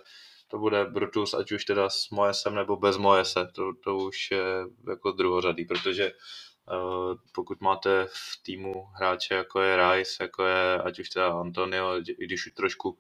[0.48, 3.48] to bude Brutus, ať už teda s Moesem nebo bez Moese.
[3.56, 4.46] To, to už je
[4.90, 11.00] jako druhořadý, protože uh, pokud máte v týmu hráče jako je Rice, jako je ať
[11.00, 12.98] už teda Antonio, i když už trošku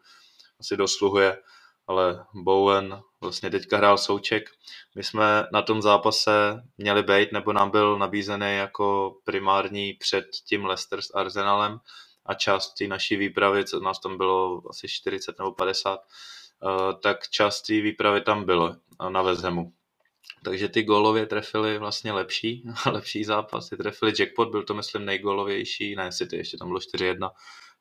[0.59, 1.37] asi dosluhuje,
[1.87, 4.49] ale Bowen vlastně teďka hrál souček.
[4.95, 10.65] My jsme na tom zápase měli být, nebo nám byl nabízený jako primární před tím
[10.65, 11.79] Leicester s Arsenalem
[12.25, 16.05] a část té naší výpravy, co nás tam bylo asi 40 nebo 50, eh,
[17.01, 18.75] tak část té výpravy tam bylo
[19.09, 19.73] na Vezhemu.
[20.43, 23.69] Takže ty gólově trefili vlastně lepší, lepší zápas.
[23.69, 27.31] Ty trefili jackpot, byl to myslím nejgolovější, ne City, ještě tam bylo 4-1,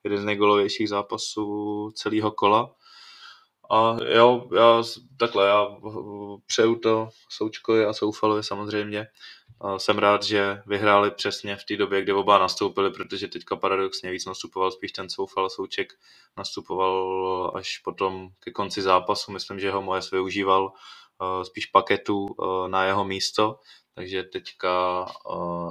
[0.04, 2.74] jeden z nejgolovějších zápasů celého kola.
[3.70, 4.82] A jo, já
[5.18, 5.66] takhle, já
[6.46, 9.06] přeju to Součkovi a Soufalovi samozřejmě.
[9.76, 14.26] Jsem rád, že vyhráli přesně v té době, kdy oba nastoupili, protože teďka paradoxně víc
[14.26, 15.92] nastupoval spíš ten Soufal Souček
[16.36, 19.32] nastupoval až potom ke konci zápasu.
[19.32, 20.72] Myslím, že ho Mojes využíval
[21.42, 22.26] spíš paketu
[22.66, 23.60] na jeho místo,
[23.94, 25.06] takže teďka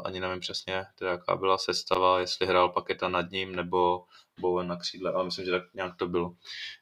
[0.05, 4.03] ani nevím přesně, teda jaká byla sestava, jestli hrál paketa nad ním nebo
[4.39, 6.33] Bowen na křídle, ale myslím, že tak nějak to bylo.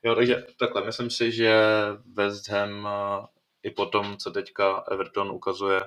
[0.04, 1.64] Jo, takže takhle, myslím si, že
[2.14, 2.90] West Ham
[3.64, 5.82] i po tom, co teďka Everton ukazuje,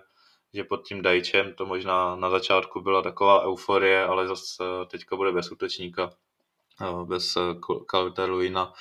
[0.55, 5.33] že pod tím Dajčem to možná na začátku byla taková euforie, ale zase teďka bude
[5.33, 6.11] bez útočníka,
[7.05, 7.39] bez
[7.91, 8.73] Calvita Luina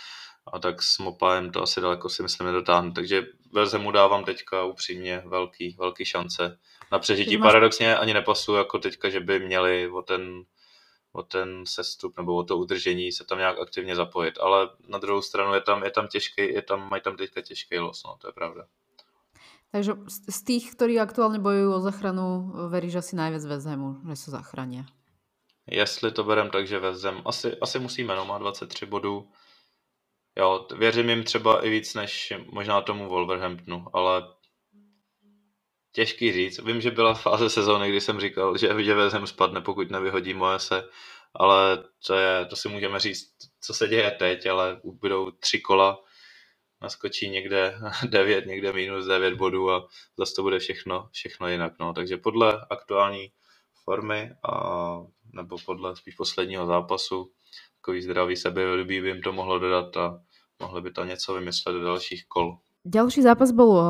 [0.54, 2.92] a tak s Mopajem to asi daleko si myslím nedotáhnu.
[2.92, 6.60] Takže Verze mu dávám teďka upřímně velký, velký šance
[6.92, 7.38] na přežití.
[7.38, 7.48] Máš...
[7.48, 10.44] Paradoxně ani nepasuju jako teďka, že by měli o ten,
[11.14, 14.38] o ten sestup nebo o to udržení se tam nějak aktivně zapojit.
[14.40, 17.80] Ale na druhou stranu je tam, je tam těžký, je tam, mají tam teďka těžký
[17.80, 18.66] los, no, to je pravda.
[19.74, 19.98] Takže
[20.30, 22.26] z tých, ktorí aktuálne bojujú o zachranu,
[22.70, 24.86] veríš asi najviac Vezemu, že sa zachránia?
[25.66, 29.26] Jestli to berem tak, že Vezem, asi, asi musíme, no, má 23 bodů,
[30.38, 34.24] Jo, věřím jim třeba i víc než možná tomu Wolverhamptonu, ale
[35.92, 36.60] těžký říct.
[36.60, 40.84] Vím, že byla fáze sezóny, kdy jsem říkal, že, že Vezem spadne, pokud nevyhodí Moese,
[41.34, 43.30] ale to, je, to si můžeme říct,
[43.62, 46.00] co se děje teď, ale budou tři kola,
[46.84, 47.76] naskočí někde
[48.10, 51.74] 9, někde minus 9 bodů a zase to bude všechno, všechno jinak.
[51.80, 51.94] No.
[51.94, 53.32] Takže podle aktuální
[53.84, 54.54] formy a
[55.34, 57.32] nebo podle spíš posledního zápasu
[57.82, 60.20] takový zdravý sebevědomí by jim to mohlo dodat a
[60.60, 62.58] mohli by to něco vymyslet do dalších kol.
[62.84, 63.84] Ďalší zápas bol uh,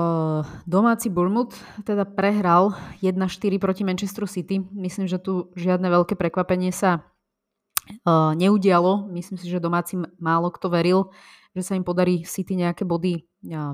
[0.69, 4.62] domáci Bournemouth, teda prehral 1-4 proti Manchesteru City.
[4.69, 9.10] Myslím, že tu žiadne veľké prekvapenie sa uh, neudialo.
[9.10, 11.10] Myslím si, že domáci málo kto veril,
[11.53, 13.21] že sa im podarí City nejaké body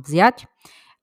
[0.03, 0.45] vziať.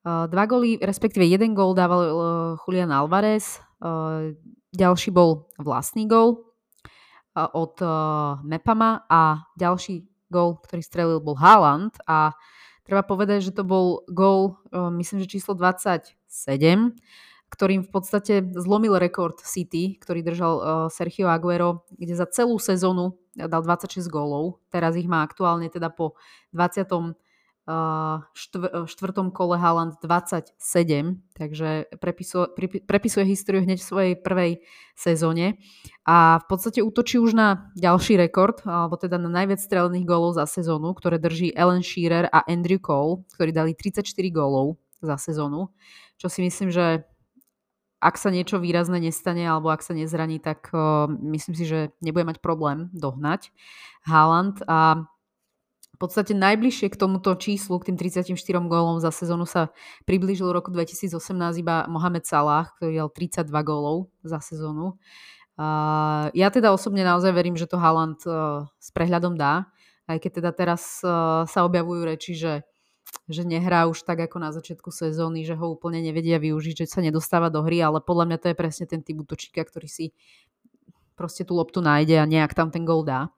[0.07, 2.15] Dva góly, respektíve jeden gól dával uh,
[2.63, 4.31] Julian Alvarez, uh,
[4.71, 6.47] ďalší bol vlastný gól
[7.35, 7.77] od
[8.47, 9.05] Mepama.
[9.11, 11.93] A ďalší gól, ktorý strelil, bol Haaland.
[12.09, 12.33] A
[12.87, 16.17] treba povedať, že to bol gól, myslím, že číslo 27,
[17.47, 20.55] ktorým v podstate zlomil rekord City, ktorý držal
[20.91, 24.59] Sergio Aguero, kde za celú sezónu dal 26 gólov.
[24.73, 26.19] Teraz ich má aktuálne teda po
[26.57, 27.17] 20
[28.87, 30.55] štvrtom kole Haaland 27,
[31.35, 32.47] takže prepisuje,
[32.87, 34.63] prepisuje históriu hneď v svojej prvej
[34.95, 35.59] sezóne
[36.07, 40.47] a v podstate útočí už na ďalší rekord, alebo teda na najviac strelených gólov za
[40.47, 45.75] sezónu, ktoré drží Ellen Shearer a Andrew Cole, ktorí dali 34 gólov za sezónu,
[46.23, 47.03] čo si myslím, že
[48.01, 52.29] ak sa niečo výrazné nestane alebo ak sa nezraní, tak uh, myslím si, že nebude
[52.29, 53.51] mať problém dohnať
[54.05, 55.09] Haaland a
[55.97, 58.37] v podstate najbližšie k tomuto číslu, k tým 34
[58.69, 59.73] gólom za sezónu sa
[60.05, 61.17] priblížil roku 2018
[61.57, 65.01] iba Mohamed Salah, ktorý dal 32 gólov za sezónu.
[65.57, 69.73] Uh, ja teda osobne naozaj verím, že to Haaland uh, s prehľadom dá,
[70.05, 72.61] aj keď teda teraz uh, sa objavujú reči, že,
[73.27, 77.03] že nehrá už tak ako na začiatku sezóny, že ho úplne nevedia využiť, že sa
[77.03, 80.15] nedostáva do hry, ale podľa mňa to je presne ten typ útočíka, ktorý si
[81.19, 83.35] proste tú loptu nájde a nejak tam ten gól dá.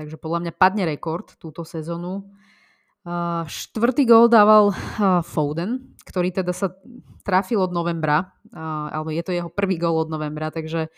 [0.00, 2.30] Takže podľa mňa padne rekord túto sezónu.
[3.04, 6.72] Uh, štvrtý gól dával uh, Foden, ktorý teda sa
[7.26, 10.88] trafil od novembra, uh, alebo je to jeho prvý gól od novembra, takže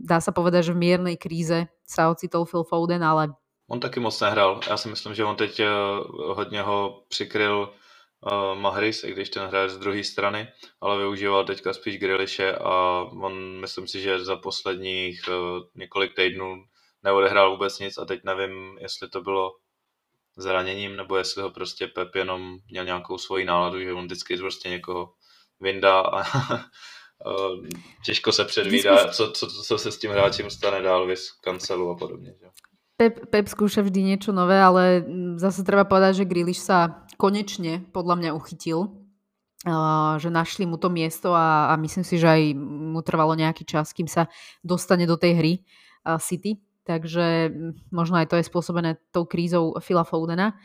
[0.00, 3.36] dá sa povedať, že v miernej kríze sa ocitol Phil Foden, ale...
[3.70, 4.60] On taky moc nehrál.
[4.68, 5.66] Já si myslím, že on teď uh,
[6.34, 7.74] hodně ho přikryl
[8.20, 10.48] uh, Mahris, i když ten hraje z druhé strany,
[10.80, 16.64] ale využíval teďka spíš Grilishe a on, myslím si, že za posledních uh, několik týdnů
[17.02, 19.52] neodehrál vůbec nic a teď nevím, jestli to bylo
[20.36, 24.68] zraněním, nebo jestli ho prostě Pep jenom měl nějakou svoji náladu, že on vždycky prostě
[24.68, 25.12] někoho
[25.60, 26.22] vyndá a
[28.04, 31.96] těžko se předvídá, co, co, co se s tím hráčem stane dál, vys kancelu a
[31.96, 32.34] podobně.
[32.40, 32.46] Že?
[33.00, 35.00] Pep, Pep skúša vždy niečo nové, ale
[35.40, 38.92] zase treba povedať, že Grealish sa konečne podľa mňa uchytil,
[40.20, 43.96] že našli mu to miesto a, a myslím si, že aj mu trvalo nejaký čas,
[43.96, 44.28] kým sa
[44.60, 45.52] dostane do tej hry
[46.20, 46.60] City.
[46.84, 47.56] Takže
[47.88, 50.60] možno aj to je spôsobené tou krízou Phila Foudena.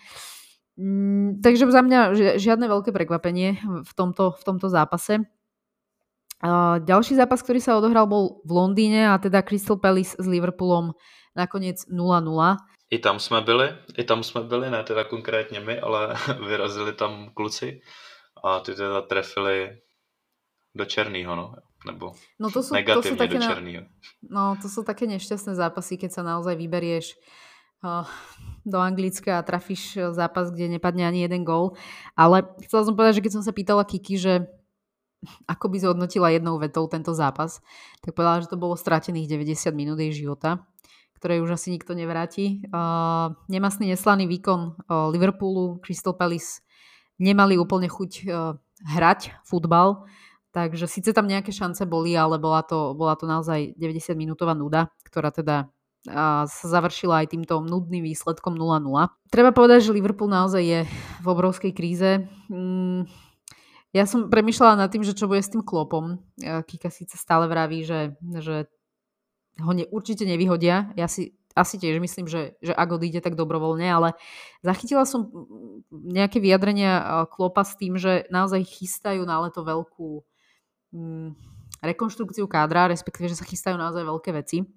[0.76, 2.00] Mm, takže za mňa
[2.36, 5.24] žiadne veľké prekvapenie v tomto, v tomto zápase.
[6.84, 10.92] Ďalší zápas, ktorý sa odohral, bol v Londýne a teda Crystal Palace s Liverpoolom
[11.36, 12.58] nakonec 0-0.
[12.90, 16.16] I tam jsme byli, i tam jsme byli, ne teda konkrétně my, ale
[16.48, 17.82] vyrazili tam kluci
[18.44, 19.82] a ty teda trefili
[20.76, 21.56] do černého, no.
[21.86, 23.82] Nebo no to sú, negatívne to sú také do černého.
[24.26, 27.14] No to sú také nešťastné zápasy, keď sa naozaj vyberieš
[27.86, 28.10] uh,
[28.66, 31.78] do Anglicka a trafíš zápas, kde nepadne ani jeden gól.
[32.18, 34.50] Ale chcela som povedať, že keď som sa pýtala Kiki, že
[35.46, 37.62] ako by zhodnotila jednou vetou tento zápas,
[38.02, 40.66] tak povedala, že to bolo stratených 90 minút jej života
[41.26, 42.62] ktoré už asi nikto nevráti.
[42.70, 46.62] Uh, nemastný neslaný výkon uh, Liverpoolu, Crystal Palace
[47.18, 48.54] nemali úplne chuť uh,
[48.94, 50.06] hrať futbal,
[50.54, 54.94] takže síce tam nejaké šance boli, ale bola to, bola to naozaj 90 minútová nuda,
[55.10, 55.74] ktorá teda
[56.06, 58.86] a sa završila aj týmto nudným výsledkom 0-0.
[59.34, 62.30] Treba povedať, že Liverpool naozaj je v obrovskej kríze.
[62.46, 63.10] Mm,
[63.90, 66.22] ja som premyšľala nad tým, že čo bude s tým klopom.
[66.38, 68.70] Kika síce stále vraví, že, že
[69.60, 70.92] ho ne, určite nevyhodia.
[71.00, 74.10] Ja si asi tiež myslím, že, že ak odíde, tak dobrovoľne, ale
[74.60, 75.32] zachytila som
[75.88, 80.20] nejaké vyjadrenia Klopa s tým, že naozaj chystajú na leto veľkú
[80.92, 81.30] mm,
[81.80, 84.68] rekonštrukciu kádra, respektíve, že sa chystajú naozaj veľké veci.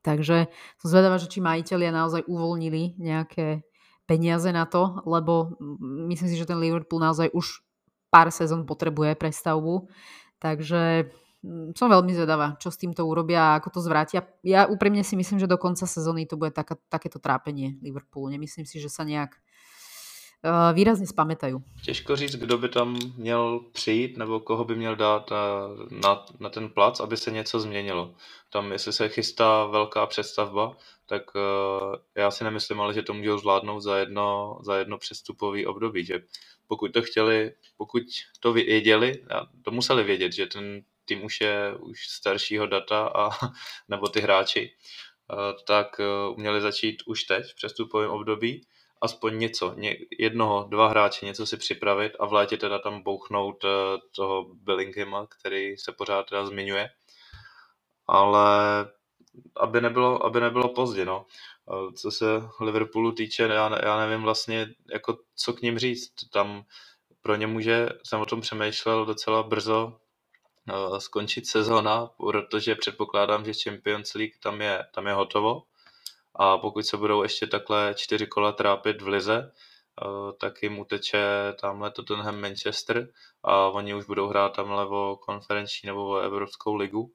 [0.00, 0.48] Takže
[0.80, 3.60] som zvedavá, že či majiteľia naozaj uvoľnili nejaké
[4.08, 5.60] peniaze na to, lebo
[6.08, 7.60] myslím si, že ten Liverpool naozaj už
[8.08, 9.92] pár sezón potrebuje prestavbu.
[10.40, 11.29] Takže Mm,
[11.72, 14.28] som veľmi zvedavá, čo s týmto urobia a ako to zvrátia.
[14.44, 18.28] Ja úprimne si myslím, že do konca sezóny to bude taká, takéto trápenie Liverpoolu.
[18.28, 19.32] Nemyslím si, že sa nejak
[20.44, 21.62] uh, výrazně spametajú.
[21.82, 25.38] Těžko říct, kdo by tam měl přijít nebo koho by měl dát uh,
[25.90, 28.14] na, na ten plac, aby se něco změnilo.
[28.52, 30.76] Tam, jestli se chystá velká představba,
[31.06, 35.66] tak uh, já si nemyslím, ale že to můžou zvládnout za jedno, za jedno přestupový
[35.66, 36.04] období.
[36.04, 36.20] Že
[36.66, 38.02] pokud to chtěli, pokud
[38.40, 39.24] to věděli,
[39.62, 43.30] to museli vědět, že ten tým už je už staršího data a,
[43.88, 46.04] nebo ty hráči, eh, tak eh,
[46.36, 48.66] měli začít už teď v přestupovém období
[49.02, 53.64] aspoň něco, ně, jednoho, dva hráče něco si připravit a v létě teda tam bouchnout
[53.64, 53.68] eh,
[54.16, 56.88] toho Bellinghama, který se pořád teda zmiňuje.
[58.06, 58.86] Ale
[59.56, 61.26] aby nebylo, aby nebylo pozdě, no.
[61.96, 62.26] Co se
[62.60, 66.12] Liverpoolu týče, já, já nevím vlastně, jako co k ním říct.
[66.32, 66.64] Tam
[67.22, 69.99] pro ně může, jsem o tom přemýšlel docela brzo,
[70.98, 75.62] skončit sezóna, protože předpokládám, že Champions League tam je, tam je hotovo
[76.34, 81.24] a pokud se budou ještě takhle čtyři kola trápit v lize, eh, tak jim uteče
[81.60, 83.08] tamhle Tottenham Manchester
[83.42, 87.12] a oni už budou hrát tam levo konferenční nebo Evropskou ligu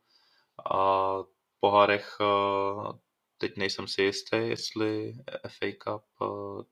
[0.71, 1.15] a
[1.59, 2.93] pohárech eh,
[3.37, 5.13] teď nejsem si jistý, jestli
[5.47, 6.03] FA Cup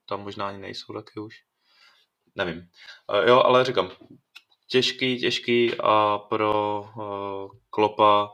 [0.05, 1.35] tam možná ani nejsou taky už.
[2.35, 2.69] Nevím.
[3.25, 3.91] Jo, ale říkám,
[4.73, 8.29] těžký, těžký a pro uh, Klopa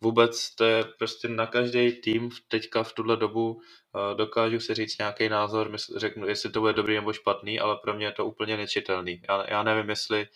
[0.00, 4.98] vůbec to je prostě na každý tým teďka v tuhle dobu uh, dokážu si říct
[4.98, 8.26] nějaký názor, mysl, řeknu, jestli to bude dobrý nebo špatný, ale pro mě je to
[8.26, 9.22] úplně nečitelný.
[9.28, 10.26] Já, já nevím, jestli,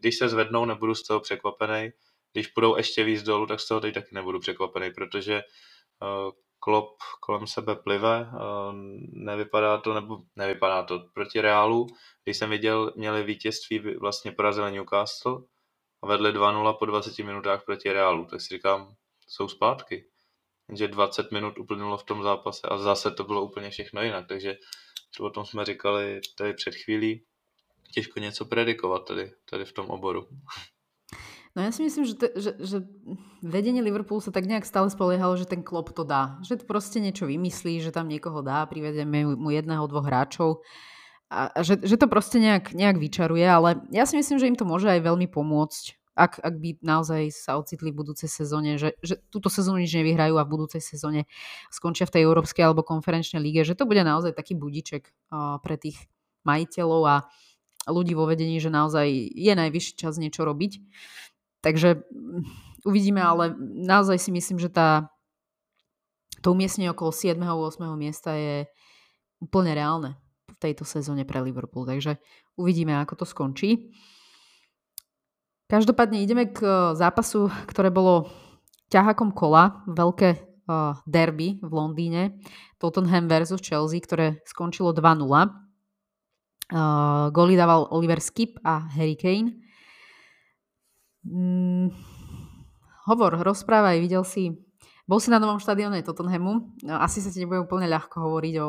[0.00, 1.90] když se zvednou, nebudu z toho překvapený,
[2.32, 5.42] když půjdou ještě víc dolů, tak z toho teď taky nebudu překvapený, protože
[6.64, 8.30] Klop kolem sebe plive,
[9.12, 11.86] nevypadá to, nebo nevypadá to proti Reálu,
[12.24, 15.38] když jsem viděl, měli vítězství, vlastně porazili Newcastle
[16.02, 18.94] a vedli 2-0 po 20 minutách proti Reálu, tak si říkám,
[19.28, 20.06] jsou zpátky.
[20.74, 24.58] Že 20 minut uplynulo v tom zápase a zase to bylo úplně všechno jinak, takže
[25.20, 27.24] o tom jsme říkali tady před chvílí,
[27.94, 30.28] těžko něco predikovat tady, tady v tom oboru.
[31.52, 32.80] No ja si myslím, že, te, že, že
[33.44, 36.40] vedenie Liverpoolu sa tak nejak stále spoliehalo, že ten klop to dá.
[36.40, 40.64] Že to proste niečo vymyslí, že tam niekoho dá, privedeme mu jedného, dvoch hráčov
[41.32, 44.56] a, a že, že to proste nejak, nejak vyčaruje, ale ja si myslím, že im
[44.56, 49.00] to môže aj veľmi pomôcť, ak, ak by naozaj sa ocitli v budúcej sezóne, že,
[49.00, 51.24] že túto sezónu nič nevyhrajú a v budúcej sezóne
[51.72, 55.80] skončia v tej európskej alebo konferenčnej líge, že to bude naozaj taký budiček uh, pre
[55.80, 55.96] tých
[56.44, 57.16] majiteľov a
[57.88, 60.84] ľudí vo vedení, že naozaj je najvyšší čas niečo robiť.
[61.62, 62.02] Takže
[62.82, 63.54] uvidíme, ale
[63.86, 65.08] naozaj si myslím, že tá,
[66.42, 67.38] to umiestnenie okolo 7.
[67.38, 67.78] a 8.
[67.94, 68.66] miesta je
[69.38, 70.18] úplne reálne
[70.50, 71.86] v tejto sezóne pre Liverpool.
[71.86, 72.18] Takže
[72.58, 73.94] uvidíme, ako to skončí.
[75.70, 78.28] Každopádne ideme k eh, zápasu, ktoré bolo
[78.92, 82.36] ťahakom kola, veľké uh, derby v Londýne,
[82.76, 85.24] Tottenham versus Chelsea, ktoré skončilo 2-0.
[86.68, 89.56] Uh, góly dával Oliver Skip a Harry Kane.
[91.22, 91.94] Mm,
[93.06, 94.58] hovor, rozprávaj, videl si,
[95.06, 98.68] bol si na novom štadióne Tottenhamu, no, asi sa ti nebude úplne ľahko hovoriť o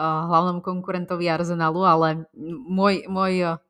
[0.00, 2.08] hlavnom konkurentovi Arsenalu, ale
[2.68, 3.60] môj, môj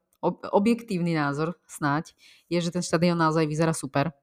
[0.53, 2.15] objektívny názor snáď
[2.47, 4.15] je, že ten štadión naozaj vyzerá super.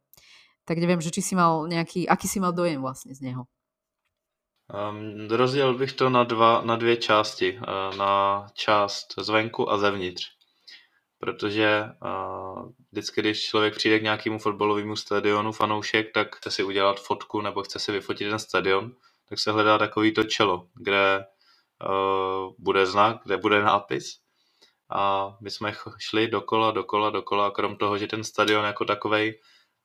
[0.68, 3.48] Tak neviem, že či si mal nejaký, aký si mal dojem vlastne z něho?
[4.68, 7.58] Um, rozdělil bych to na, dva, na dvě části.
[7.58, 10.37] Uh, na část zvenku a zevnitř.
[11.20, 17.00] Protože uh, vždycky, když člověk přijde k nějakému fotbalovému stadionu, fanoušek, tak chce si udělat
[17.00, 18.92] fotku nebo chce si vyfotit ten stadion,
[19.30, 21.26] tak se hledá takový to čelo, kde
[21.90, 24.20] uh, bude znak, kde bude nápis.
[24.90, 29.40] A my jsme šli dokola, dokola, dokola, krom toho, že ten stadion jako takovej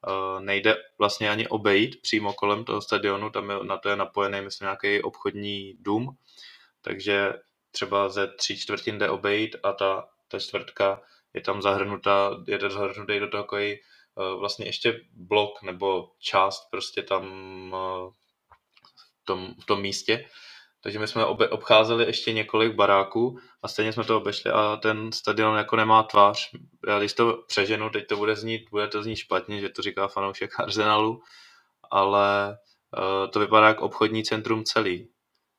[0.08, 4.40] uh, nejde vlastně ani obejít přímo kolem toho stadionu, tam je, na to je napojený,
[4.40, 6.16] myslím, nějaký obchodní dům,
[6.82, 7.32] takže
[7.70, 11.00] třeba ze tří čtvrtin jde obejít a ta, ta čtvrtka
[11.34, 13.78] je tam zahrnutá, je zahrnutý do toho takový
[14.14, 17.24] uh, vlastně ještě blok nebo část prostě tam
[17.72, 18.12] uh,
[19.22, 20.28] v, tom, v tom místě,
[20.82, 25.12] takže my jsme obe, obcházeli ještě několik baráků a stejně jsme to obešli a ten
[25.12, 26.50] stadion jako nemá tvář.
[26.88, 30.08] Já když to přeženu, teď to bude znít, bude to znít špatně, že to říká
[30.08, 31.22] fanoušek Arsenalu,
[31.90, 32.58] ale
[32.98, 35.08] uh, to vypadá jako obchodní centrum celý.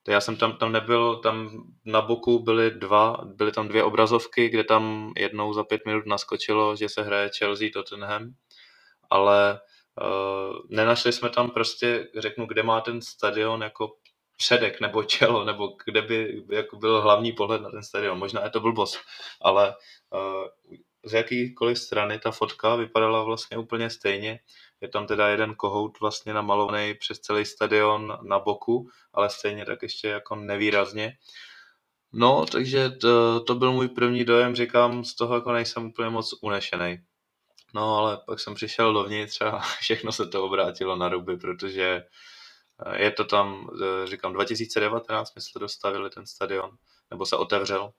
[0.07, 4.63] Já jsem tam, tam nebyl, tam na boku byly dva, byly tam dvě obrazovky, kde
[4.63, 8.33] tam jednou za pět minut naskočilo, že se hraje Chelsea Tottenham,
[9.09, 9.59] ale
[10.01, 13.95] uh, nenašli jsme tam prostě, řeknu, kde má ten stadion jako
[14.37, 18.19] předek nebo čelo, nebo kde by jako byl hlavní pohled na ten stadion.
[18.19, 18.99] Možná je to blbost,
[19.41, 19.75] ale
[20.13, 24.39] uh, z jakýkoliv strany ta fotka vypadala vlastně úplně stejně.
[24.83, 29.81] Je tam teda jeden kohout vlastně namalovaný přes celý stadion na boku, ale stejně tak
[29.81, 31.17] ještě jako nevýrazně.
[32.13, 36.33] No, takže to, to byl můj první dojem, říkám, z toho jako nejsem úplně moc
[36.41, 36.99] unešený.
[37.73, 42.03] No, ale pak jsem přišel dovnitř a všechno se to obrátilo na ruby, protože
[42.95, 43.69] je to tam,
[44.03, 46.69] e, říkám, 2019 my jsme dostavili ten stadion,
[47.11, 47.93] nebo se otevřel.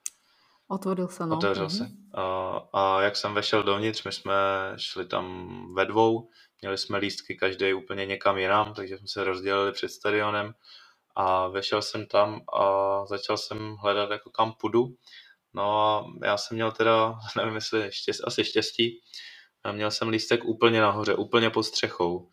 [0.69, 1.37] Otevřel se, no.
[1.37, 1.79] Otevřel mm-hmm.
[1.79, 2.21] se.
[2.21, 4.35] A, a jak jsem vešel dovnitř, my jsme
[4.77, 6.29] šli tam ve dvou,
[6.65, 10.55] měli jsme lístky každý úplně někam jinam, takže jsme se rozdělili před stadionem
[11.17, 14.97] a vešel jsem tam a začal jsem hledat jako kam půjdu.
[15.55, 19.01] No a já jsem měl teda, nevím jestli štěstí, asi štěstí,
[19.73, 22.29] měl jsem lístek úplně nahoře, úplně pod střechou.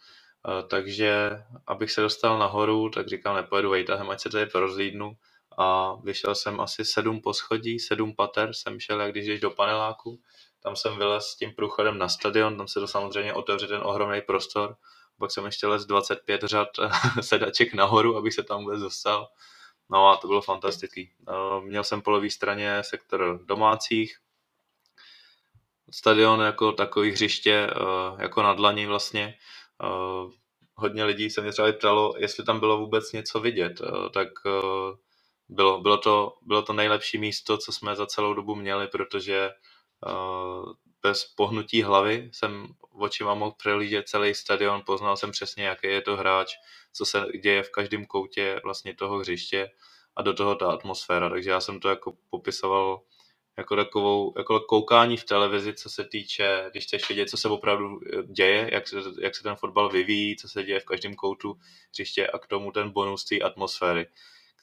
[0.68, 1.30] Takže
[1.68, 5.18] abych se dostal nahoru, tak říkám, nepojedu vejtahem, ať se tady porozlídnu
[5.58, 10.22] a vyšel jsem asi sedm poschodí, sedm pater jsem šel, jak když jdeš do paneláku,
[10.64, 14.22] tam jsem vylez s tím průchodem na stadion, tam se to samozřejmě otevře ten ohromný
[14.22, 14.76] prostor,
[15.20, 16.68] pak jsem ještě les 25 řad
[17.22, 19.28] sedaček nahoru, abych se tam vůbec dostal.
[19.90, 21.12] No a to bylo fantastický.
[21.30, 24.18] Eh, měl jsem po levé straně sektor domácích,
[25.92, 29.36] stadion jako takový hřiště, eh, jako na dlaní vlastně,
[29.84, 30.32] Uh,
[30.76, 33.82] hodně lidí se mě třeba ptalo, jestli tam bylo vůbec něco vidět,
[34.14, 34.28] tak
[35.50, 39.50] bylo, bylo, to, bylo to nejlepší místo, co jsme za celou dobu měli, protože
[41.04, 46.18] bez pohnutí hlavy jsem očima mohl přelížet celý stadion, poznal jsem přesně, jaký je to
[46.18, 46.54] hráč,
[46.94, 49.72] co se děje v každém koutě vlastně toho hřiště
[50.16, 53.02] a do toho ta atmosféra, takže já jsem to jako popisoval
[53.58, 58.00] jako takovou, jako koukání v televizi, co se týče, když chceš vidět, co se opravdu
[58.20, 61.56] eh, děje, jak se, jak se ten fotbal vyvíjí, co se děje v každém koutu
[61.94, 64.08] hřiště a k tomu ten bonus té atmosféry,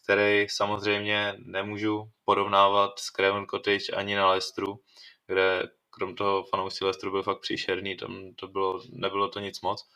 [0.05, 4.80] který samozřejmě nemůžu porovnávat s Craven Cottage ani na Leicesteru,
[5.28, 9.88] kde krom toho fanoušci Leicesteru byl fakt příšerný, tam to bylo, nebylo to nic moc,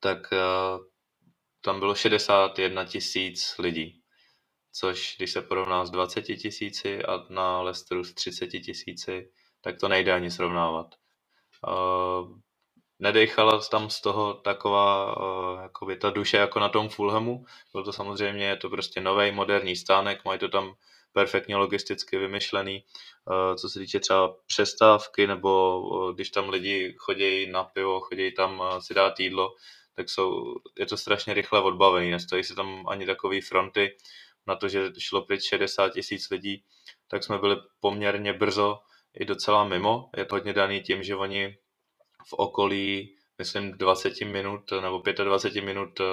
[0.00, 0.84] tak uh,
[1.60, 4.04] tam bylo 61 tisíc lidí
[4.76, 9.88] což když se porovná s 20 tisíci a na Leicesteru s 30 tisíci, tak to
[9.88, 10.86] nejde ani srovnávat.
[11.68, 12.38] Uh,
[12.98, 17.44] nedechala tam z toho taková uh, jakoby ta duše jako na tom Fulhamu.
[17.72, 20.74] Byl to samozřejmě, je to prostě nový moderní stánek, mají to tam
[21.14, 22.84] perfektně logisticky vymyšlený.
[23.30, 28.32] Uh, co se týče třeba přestávky, nebo uh, když tam lidi chodí na pivo, chodí
[28.32, 29.54] tam uh, si dát jídlo,
[29.94, 33.96] tak jsou, je to strašně rychle odbavený, nestojí se tam ani takový fronty,
[34.46, 36.64] na to, že šlo pryč 60 tisíc lidí,
[37.08, 38.78] tak jsme byli poměrně brzo
[39.14, 40.10] i docela mimo.
[40.16, 41.56] Je to hodně daný tím, že oni
[42.26, 46.04] v okolí, myslím, 20 minut nebo 25 minut, eh,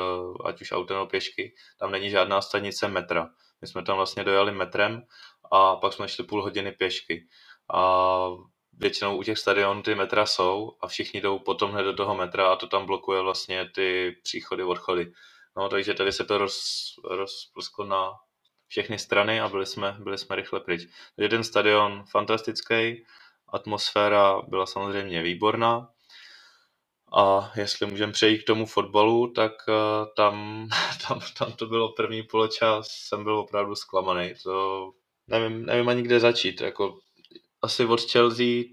[0.45, 3.29] ať už auto nebo pěšky, tam není žádná stanice metra.
[3.61, 5.03] My jsme tam vlastně dojeli metrem
[5.51, 7.27] a pak jsme šli půl hodiny pěšky.
[7.73, 8.27] A
[8.73, 12.51] většinou u těch stadionů ty metra jsou a všichni jdou potom hned do toho metra
[12.51, 15.11] a to tam blokuje vlastně ty příchody, odchody.
[15.57, 16.59] No, takže tady se to roz,
[17.03, 18.11] rozplusklo na
[18.67, 20.81] všechny strany a byli jsme, byli jsme rychle pryč.
[21.29, 23.05] Ten stadion fantastický,
[23.47, 25.89] atmosféra byla samozřejmě výborná.
[27.13, 29.75] A jestli můžeme přejít k tomu fotbalu, tak uh,
[30.15, 30.67] tam,
[31.07, 34.33] tam, tam to bylo první poločas, jsem byl opravdu zklamaný.
[34.43, 34.91] To
[35.27, 36.61] nevím, nevím ani kde začít.
[36.61, 36.99] Jako,
[37.61, 38.63] asi od Chelsea,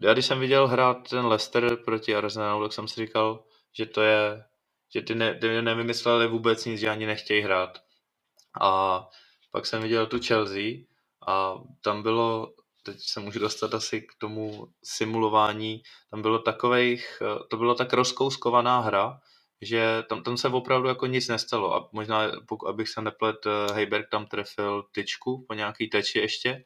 [0.00, 4.02] já když jsem viděl hrát ten Leicester proti Arsenalu, tak jsem si říkal, že to
[4.02, 4.44] je,
[4.94, 7.78] že ty, ne, ty nevymysleli vůbec nic, že ani nechtějí hrát.
[8.60, 9.02] A
[9.52, 10.72] pak jsem viděl tu Chelsea
[11.26, 12.52] a tam bylo,
[12.88, 18.80] teď se můžu dostat asi k tomu simulování, tam bylo takových, to bylo tak rozkouskovaná
[18.80, 19.20] hra,
[19.60, 21.74] že tam, tam se opravdu jako nic nestalo.
[21.74, 23.36] A možná, pokud, abych se neplet,
[23.72, 26.64] Heiberg tam trefil tyčku po nějaký teči ještě.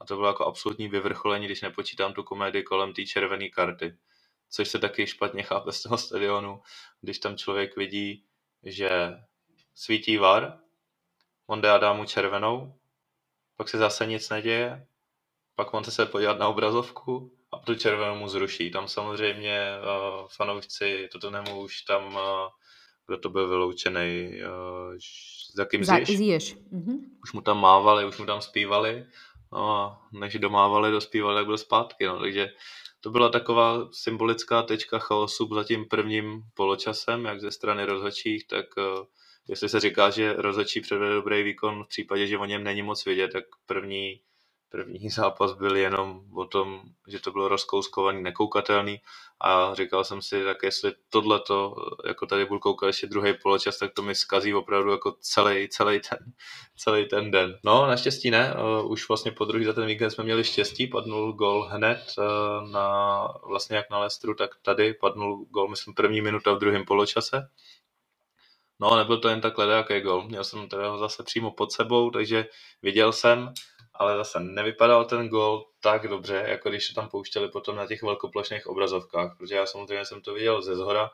[0.00, 3.96] A to bylo jako absolutní vyvrcholení, když nepočítám tu komedii kolem té červené karty,
[4.50, 6.62] což se taky špatně chápe z toho stadionu,
[7.00, 8.24] když tam člověk vidí,
[8.62, 8.90] že
[9.74, 10.58] svítí var
[11.48, 12.78] Monda dá mu červenou,
[13.56, 14.86] pak se zase nic neděje,
[15.56, 18.70] pak on se podívat na obrazovku a tu červenou mu zruší.
[18.70, 22.20] Tam samozřejmě uh, fanoušci Tottenhamu už tam, uh,
[23.06, 24.94] kdo to byl vyloučený, uh,
[25.54, 26.56] za kým zješ.
[26.56, 26.98] Mm-hmm.
[27.22, 29.06] Už mu tam mávali, už mu tam zpívali
[29.54, 32.06] no a než domávali, dospívali, tak byl zpátky.
[32.06, 32.20] No.
[32.20, 32.50] Takže
[33.00, 38.66] to byla taková symbolická tečka chaosu za tím prvním poločasem, jak ze strany rozhodčích, tak
[39.48, 43.04] jestli se říká, že rozhodčí předvede dobrý výkon v případě, že o něm není moc
[43.04, 44.20] vidět, tak první,
[44.74, 49.00] první zápas byl jenom o tom, že to bylo rozkouskovaný, nekoukatelný.
[49.40, 53.92] A říkal jsem si, tak jestli tohleto, jako tady budu koukat ještě druhý poločas, tak
[53.92, 56.18] to mi zkazí opravdu jako celý, celý, ten,
[56.76, 57.58] celý ten den.
[57.64, 61.32] No, naštěstí ne, uh, už vlastně po druhý za ten víkend jsme měli štěstí, padnul
[61.32, 66.52] gol hned uh, na, vlastně jak na Lestru, tak tady padnul gol, myslím, první minuta
[66.52, 67.48] v druhém poločase.
[68.80, 70.22] No, nebyl to jen tak ledajaký gol.
[70.22, 72.46] Měl jsem teda ho zase přímo pod sebou, takže
[72.82, 73.52] viděl jsem,
[73.94, 78.02] ale zase nevypadal ten gol tak dobře, jako když to tam pouštěli potom na těch
[78.02, 81.10] velkoplošných obrazovkách, protože já samozřejmě jsem to viděl ze zhora.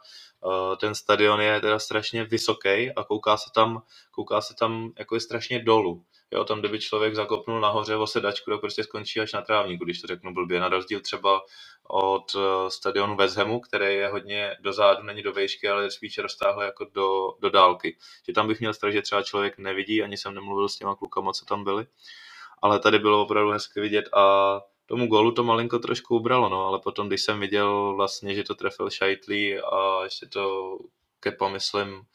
[0.47, 5.15] Eh, ten stadion je teda strašně vysoký a kouká se tam, kouká se tam jako
[5.15, 6.05] je strašně dolů.
[6.33, 10.01] Jo, tam, kdyby člověk zakopnul nahoře o sedačku, tak prostě skončí až na trávníku, když
[10.01, 10.61] to řeknu blbě.
[10.61, 11.41] Na rozdíl třeba
[11.89, 16.19] od eh, stadionu West Hamu, který je hodně dozadu, není do vejšky, ale je spíš
[16.19, 17.97] roztáhle jako do, do dálky.
[18.27, 21.33] Že tam bych měl strach, že třeba člověk nevidí, ani jsem nemluvil s těma klukama,
[21.33, 21.87] co tam byli.
[22.63, 24.57] Ale tady bylo opravdu hezky vidět a
[24.87, 28.55] tomu golu to malinko trošku ubralo, no, ale potom, když jsem viděl vlastně, že to
[28.55, 30.77] trefil Šajtlí a ještě to
[31.21, 32.07] Kepa, myslím,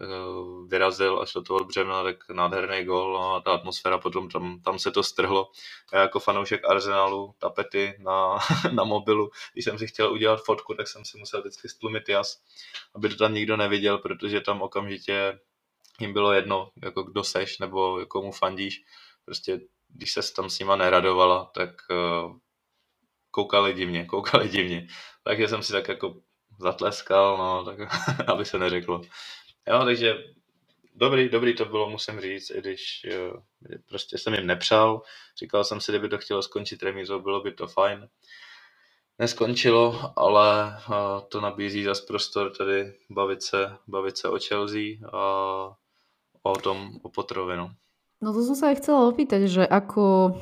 [0.00, 4.60] Eh, vyrazil až do toho břemna, tak nádherný gol no a ta atmosféra potom tam,
[4.60, 5.50] tam se to strhlo.
[5.92, 8.38] Já jako fanoušek Arsenalu, tapety na,
[8.72, 12.42] na mobilu, když jsem si chtěl udělat fotku, tak jsem si musel vždycky stlumit jas,
[12.94, 15.40] aby to tam nikdo neviděl, protože tam okamžitě
[16.00, 18.84] jim bylo jedno, jako kdo seš nebo komu fandíš.
[19.24, 19.60] Prostě
[19.94, 22.36] když se tam s nima neradovala, tak uh,
[23.30, 24.86] koukali divně, koukali divně.
[25.24, 26.14] Takže jsem si tak jako
[26.60, 27.78] zatleskal, no, tak
[28.28, 29.02] aby se neřeklo.
[29.68, 30.24] Jo, takže
[30.94, 33.42] dobrý, dobrý to bylo, musím říct, i když jo,
[33.88, 35.02] prostě jsem jim nepřál.
[35.38, 38.08] Říkal jsem si, kdyby to chtělo skončit remízou, bylo by to fajn.
[39.18, 40.76] Neskončilo, ale
[41.28, 45.76] to nabízí zas prostor tady bavit se, bavit se o Chelsea a
[46.42, 47.70] o tom, o potrovinu.
[48.24, 50.32] No to som sa aj chcela opýtať, že ako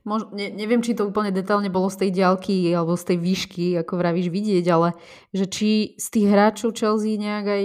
[0.00, 3.66] Mož, ne, neviem, či to úplne detálne bolo z tej diálky alebo z tej výšky,
[3.84, 4.96] ako vravíš, vidieť, ale
[5.36, 7.64] že či z tých hráčov Chelsea nejak aj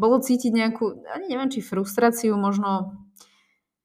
[0.00, 2.96] bolo cítiť nejakú, ani neviem, či frustráciu, možno,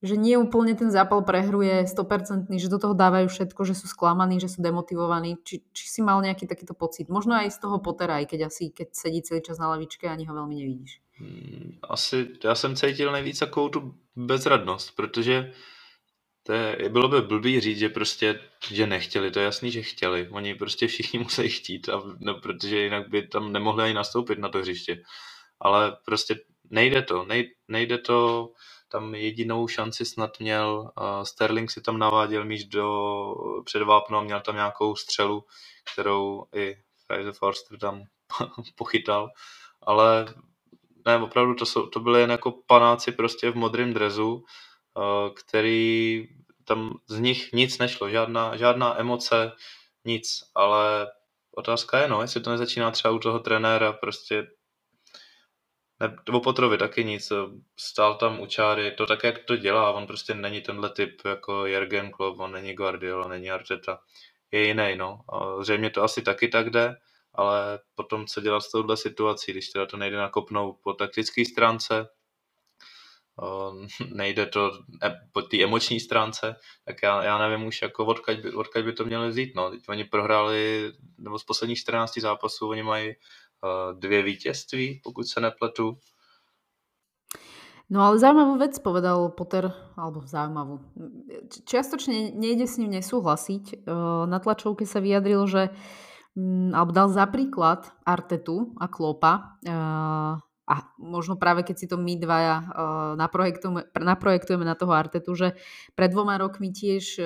[0.01, 4.41] že nie úplne ten zápal prehruje 100%, že do toho dávajú všetko, že sú sklamaní,
[4.41, 5.37] že sú demotivovaní.
[5.45, 7.05] Či, či si mal nejaký takýto pocit?
[7.07, 10.13] Možno aj z toho Pottera, aj keď asi keď sedí celý čas na lavičke a
[10.17, 11.01] ani ho veľmi nevidíš.
[11.21, 15.53] Hmm, asi já jsem cítil nejvíc takovou tu bezradnost, protože
[16.43, 18.39] to je, bylo by blbý říct, že prostě,
[18.71, 20.27] že nechtěli, to je jasný, že chtěli.
[20.31, 24.49] Oni prostě všichni musí chtít, a, no, protože jinak by tam nemohli ani nastoupit na
[24.49, 25.03] to hřiště
[25.61, 26.35] ale prostě
[26.69, 27.27] nejde to,
[27.67, 28.49] nejde to,
[28.91, 30.91] tam jedinou šanci snad měl,
[31.23, 33.35] Sterling si tam naváděl míč do
[33.65, 35.45] předvápnu a měl tam nějakou střelu,
[35.93, 36.77] kterou i
[37.07, 38.03] Fraser Forster tam
[38.75, 39.29] pochytal,
[39.81, 40.25] ale
[41.05, 44.43] ne, opravdu to, jsou, to byly jen jako panáci prostě v modrém drezu,
[45.35, 46.27] který
[46.63, 49.51] tam z nich nic nešlo, žádná, žádná emoce,
[50.05, 51.07] nic, ale
[51.55, 54.47] otázka je, no, jestli to nezačíná třeba u toho trenéra, prostě
[56.01, 57.31] ne, o Potrovi taky nic,
[57.77, 61.65] stál tam u čáry, to tak, jak to dělá, on prostě není tenhle typ jako
[61.65, 63.99] Jürgen Klopp, on není Guardiola, není Arteta,
[64.51, 65.19] je jiný, no.
[65.29, 66.95] A zřejmě to asi taky tak jde,
[67.33, 72.07] ale potom co dělat s touhle situací, když teda to nejde nakopnout po taktické stránce,
[74.13, 74.71] nejde to
[75.03, 78.93] e, po té emoční stránce, tak já, já nevím už jako odkaď by, odkaď by
[78.93, 79.55] to měli vzít.
[79.55, 79.69] No.
[79.69, 83.13] Teď oni prohráli, nebo z posledních 14 zápasů oni mají
[83.93, 85.97] dvě vítězství, pokud se nepletu.
[87.91, 89.67] No ale zaujímavú vec povedal Potter,
[89.99, 90.79] alebo zaujímavú.
[91.67, 93.83] Čiastočne nejde s ním nesúhlasiť.
[94.31, 95.75] Na tlačovke sa vyjadril, že
[96.39, 99.59] mm, alebo dal za príklad Artetu a Klopa
[100.71, 102.63] a možno práve keď si to my dvaja
[103.19, 105.59] naprojektujeme, naprojektujeme na toho Artetu, že
[105.91, 107.19] pred dvoma rokmi tiež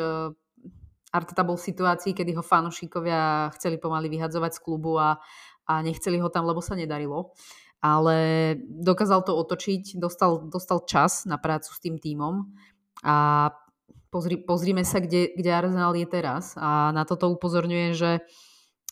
[1.14, 5.22] Arteta bol v situácii, kedy ho fanúšikovia chceli pomaly vyhadzovať z klubu a,
[5.66, 7.34] a nechceli ho tam, lebo sa nedarilo.
[7.84, 8.18] Ale
[8.66, 12.49] dokázal to otočiť, dostal, dostal čas na prácu s tým tímom
[13.05, 13.49] a
[14.09, 16.57] pozri, pozrime sa, kde, kde Arsenal je teraz.
[16.57, 18.11] A na toto upozorňuje, že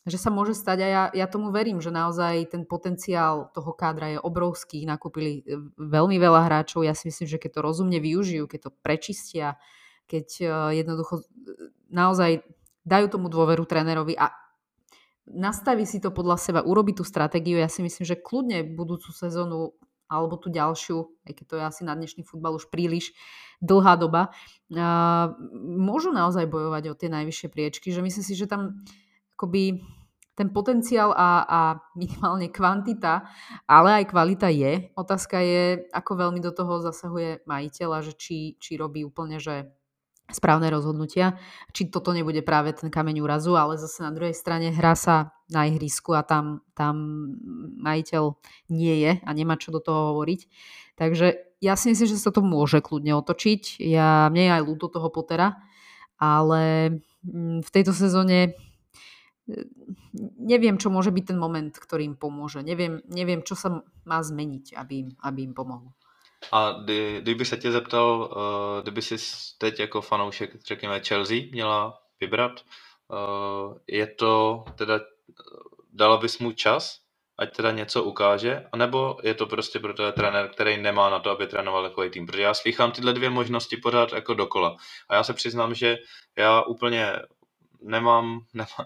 [0.03, 4.11] že sa môže stať a ja, ja tomu verím, že naozaj ten potenciál toho kádra
[4.11, 4.83] je obrovský.
[4.83, 6.83] Nakúpili e, veľmi veľa hráčov.
[6.83, 9.55] Ja si myslím, že keď to rozumne využijú, keď to prečistia,
[10.11, 10.45] keď e,
[10.83, 11.25] jednoducho e,
[11.87, 12.43] naozaj
[12.83, 14.27] dajú tomu dôveru trénerovi a
[15.27, 19.75] nastaví si to podľa seba, urobí tú stratégiu, ja si myslím, že kľudne budúcu sezónu
[20.11, 23.15] alebo tú ďalšiu, aj keď to je asi na dnešný futbal už príliš
[23.63, 28.83] dlhá doba, uh, môžu naozaj bojovať o tie najvyššie priečky, že myslím si, že tam
[29.33, 29.81] akoby
[30.33, 31.59] ten potenciál a, a
[31.93, 33.29] minimálne kvantita,
[33.69, 34.89] ale aj kvalita je.
[34.97, 39.69] Otázka je, ako veľmi do toho zasahuje majiteľ a že či, či robí úplne, že
[40.31, 41.35] správne rozhodnutia.
[41.75, 45.67] Či toto nebude práve ten kameň úrazu, ale zase na druhej strane hrá sa na
[45.67, 46.95] ihrisku a tam, tam
[47.83, 48.23] majiteľ
[48.71, 50.47] nie je a nemá čo do toho hovoriť.
[50.95, 53.83] Takže ja si myslím, že sa to môže kľudne otočiť.
[53.83, 55.59] Ja, mne je aj ľúto toho Potera,
[56.15, 58.55] ale mm, v tejto sezóne
[60.39, 62.63] neviem, čo môže byť ten moment, ktorý im pomôže.
[62.63, 65.91] Neviem, neviem čo sa má zmeniť, aby im, aby im pomohlo.
[66.51, 69.15] A kdy, kdyby se tě zeptal, uh, kdyby si
[69.57, 72.51] teď jako fanoušek, řekněme, Chelsea měla vybrat,
[73.07, 74.99] uh, je to teda,
[75.93, 76.99] dala bys mu čas,
[77.37, 81.29] ať teda něco ukáže, anebo je to prostě pro toho trenér, který nemá na to,
[81.29, 82.25] aby trénoval takový tým.
[82.25, 84.77] Protože já slychám tyhle dvě možnosti pořád jako dokola.
[85.09, 85.97] A já se přiznám, že
[86.37, 87.19] já úplně
[87.81, 88.85] nemám, nemám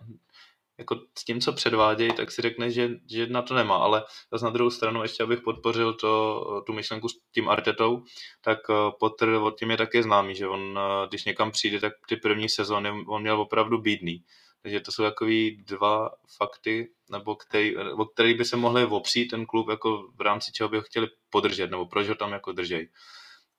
[0.78, 4.46] jako s tím, co předvádějí, tak si řekne, že, že na to nemá, ale zase
[4.46, 8.04] na druhou stranu, ještě abych podpořil to, tu myšlenku s tím Artetou,
[8.42, 11.94] tak eh, Potter od tím je také známý, že on, eh, když někam přijde, tak
[12.10, 14.24] ty první sezóny on měl opravdu bídný.
[14.62, 19.46] Takže to jsou takový dva fakty, nebo který, o který by se mohli opřít ten
[19.46, 22.90] klub, jako v rámci čeho by ho chtěli podržet, nebo proč ho tam jako držej.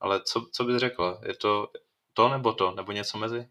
[0.01, 1.21] Ale co, co bys řekla?
[1.27, 1.69] Je to
[2.13, 2.75] to nebo to?
[2.77, 3.49] Nebo něco mezi?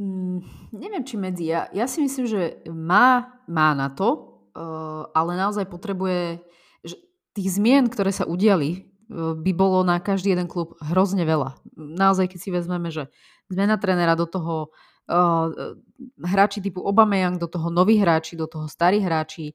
[0.00, 0.40] Mm,
[0.72, 1.52] neviem, či medzi.
[1.52, 6.40] Ja, ja si myslím, že má, má na to, uh, ale naozaj potrebuje...
[6.80, 6.96] Že
[7.36, 11.60] tých zmien, ktoré sa udiali, uh, by bolo na každý jeden klub hrozne veľa.
[11.76, 13.12] Naozaj, keď si vezmeme, že
[13.52, 14.72] zmena trénera do toho
[15.12, 15.76] uh,
[16.16, 19.52] hráči typu Obameyang, do toho noví hráči, do toho starí hráči.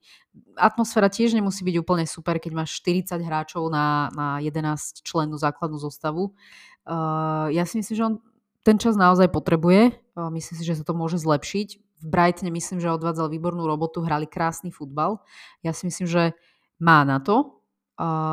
[0.54, 5.82] Atmosféra tiež nemusí byť úplne super, keď máš 40 hráčov na, na 11 členú základnú
[5.82, 6.38] zostavu.
[6.86, 8.16] Uh, ja si myslím, že on
[8.66, 9.94] ten čas naozaj potrebuje.
[10.34, 11.68] Myslím si, že sa to môže zlepšiť.
[12.02, 15.22] V Brightone myslím, že odvádzal výbornú robotu, hrali krásny futbal.
[15.62, 16.34] Ja si myslím, že
[16.82, 17.62] má na to,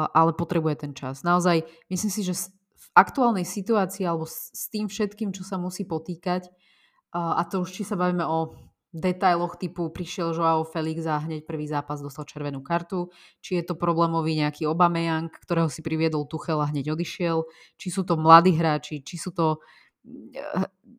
[0.09, 1.21] ale potrebuje ten čas.
[1.21, 2.33] Naozaj, myslím si, že
[2.73, 6.49] v aktuálnej situácii alebo s tým všetkým, čo sa musí potýkať,
[7.13, 8.57] a to už či sa bavíme o
[8.93, 13.09] detailoch typu prišiel Joao Felix a hneď prvý zápas dostal červenú kartu,
[13.41, 17.41] či je to problémový nejaký Obameyang, ktorého si priviedol Tuchel a hneď odišiel,
[17.81, 19.57] či sú to mladí hráči, či sú to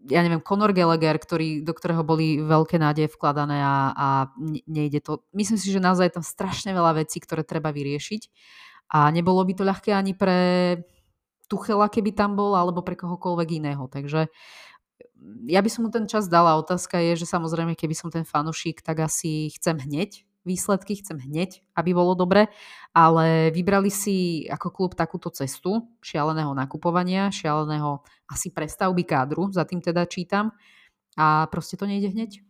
[0.09, 4.09] ja neviem, Conor Gallagher, ktorý, do ktorého boli veľké nádeje vkladané a, a
[4.69, 5.25] nejde to.
[5.37, 8.23] Myslím si, že naozaj je tam strašne veľa vecí, ktoré treba vyriešiť
[8.93, 10.39] a nebolo by to ľahké ani pre
[11.45, 13.85] Tuchela, keby tam bol, alebo pre kohokoľvek iného.
[13.89, 14.33] Takže
[15.45, 16.57] ja by som mu ten čas dala.
[16.57, 21.63] Otázka je, že samozrejme, keby som ten fanušik, tak asi chcem hneď výsledky, chcem hneď,
[21.77, 22.47] aby bolo dobre,
[22.95, 29.81] ale vybrali si ako klub takúto cestu šialeného nakupovania, šialeného asi prestavby kádru, za tým
[29.81, 30.53] teda čítam
[31.17, 32.41] a prostě to nejde hneď.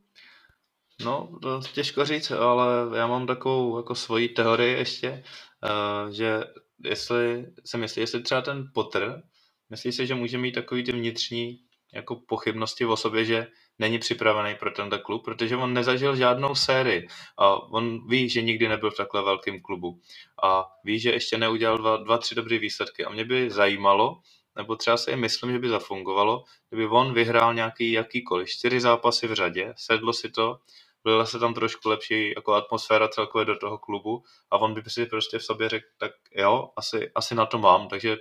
[1.04, 1.38] No,
[1.74, 5.24] těžko říct, ale já mám takovou jako svoji teorii ještě,
[5.64, 6.44] uh, že
[6.84, 9.22] jestli se myslí, jestli třeba ten Potter,
[9.70, 11.58] myslí si, že může mít takový ty vnitřní
[11.94, 13.46] jako pochybnosti o sobě, že
[13.78, 17.08] není připravený pro tento klub, protože on nezažil žádnou sérii.
[17.38, 20.00] A on ví, že nikdy nebyl v takhle velkém klubu.
[20.42, 23.04] A ví, že ještě neudělal dva, dva tři dobré výsledky.
[23.04, 24.20] A mě by zajímalo,
[24.56, 29.34] nebo třeba si myslím, že by zafungovalo, kdyby on vyhrál nějaký jakýkoliv čtyři zápasy v
[29.34, 30.58] řadě, sedlo si to,
[31.04, 35.06] byla se tam trošku lepší jako atmosféra celkově do toho klubu a on by si
[35.06, 38.16] prostě v sobě řekl, tak jo, asi, asi na to mám, takže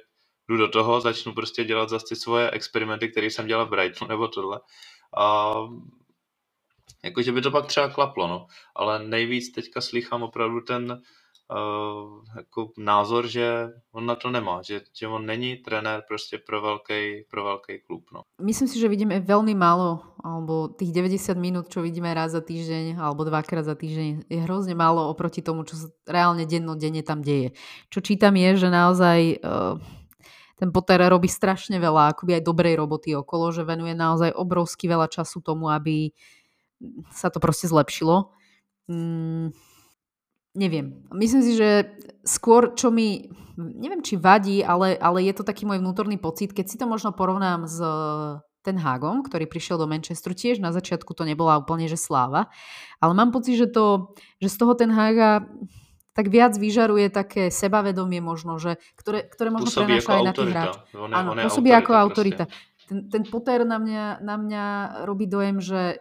[0.49, 4.09] jdu do toho, začnu prostě dělat zase ty svoje experimenty, které jsem dělal v Brightonu
[4.09, 4.59] nebo tohle.
[5.18, 5.53] A
[7.03, 8.47] jakože by to pak třeba klaplo, no.
[8.76, 11.01] Ale nejvíc teďka slychám opravdu ten
[11.51, 16.61] uh, jako názor, že on na to nemá, že, že on není trenér prostě pro
[16.61, 18.03] velký, pro velký klub.
[18.14, 18.22] No.
[18.41, 22.97] Myslím si, že vidíme veľmi málo, alebo tých 90 minút, čo vidíme raz za týždeň,
[22.97, 27.51] alebo dvakrát za týždeň, je hrozne málo oproti tomu, čo sa reálne dennodenne tam deje.
[27.91, 29.78] Čo čítam je, že naozaj uh,
[30.64, 35.11] ten Potter robí strašne veľa akoby aj dobrej roboty okolo, že venuje naozaj obrovsky veľa
[35.11, 36.16] času tomu, aby
[37.11, 38.32] sa to proste zlepšilo.
[38.88, 39.51] Mm,
[40.55, 41.03] neviem.
[41.11, 43.28] Myslím si, že skôr, čo mi,
[43.59, 47.11] neviem, či vadí, ale, ale je to taký môj vnútorný pocit, keď si to možno
[47.11, 47.84] porovnám s
[48.64, 52.47] ten Hagom, ktorý prišiel do Manchesteru, tiež na začiatku to nebola úplne, že sláva,
[53.03, 55.43] ale mám pocit, že, to, že z toho ten Haga
[56.14, 60.51] tak viac vyžaruje také sebavedomie možno, že, ktoré, ktoré možno pôsobí prenáša aj na tých
[60.53, 60.74] hráč.
[60.93, 62.43] Áno, pôsobí ako autorita.
[62.86, 64.64] Ten, ten Potter na mňa, na mňa
[65.09, 65.97] robí dojem, že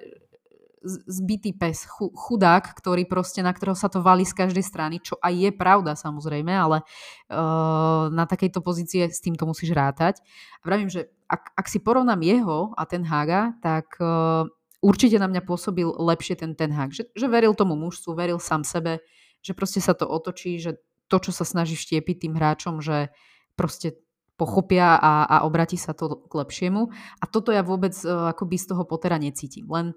[0.83, 5.31] zbytý pes, chudák, ktorý proste, na ktorého sa to valí z každej strany, čo aj
[5.31, 10.19] je pravda samozrejme, ale uh, na takejto pozície s týmto musíš rátať.
[10.59, 14.51] A vravím, že ak, ak si porovnám jeho a ten Haga, tak uh,
[14.83, 18.67] určite na mňa pôsobil lepšie ten ten Hag, že, že veril tomu mužstvu, veril sám
[18.67, 19.01] sebe,
[19.43, 20.78] že proste sa to otočí, že
[21.11, 23.12] to, čo sa snaží štiepiť tým hráčom, že
[23.53, 24.01] proste
[24.40, 26.88] pochopia a, a obratí sa to k lepšiemu.
[27.20, 29.68] A toto ja vôbec uh, akoby z toho potera necítim.
[29.68, 29.93] Len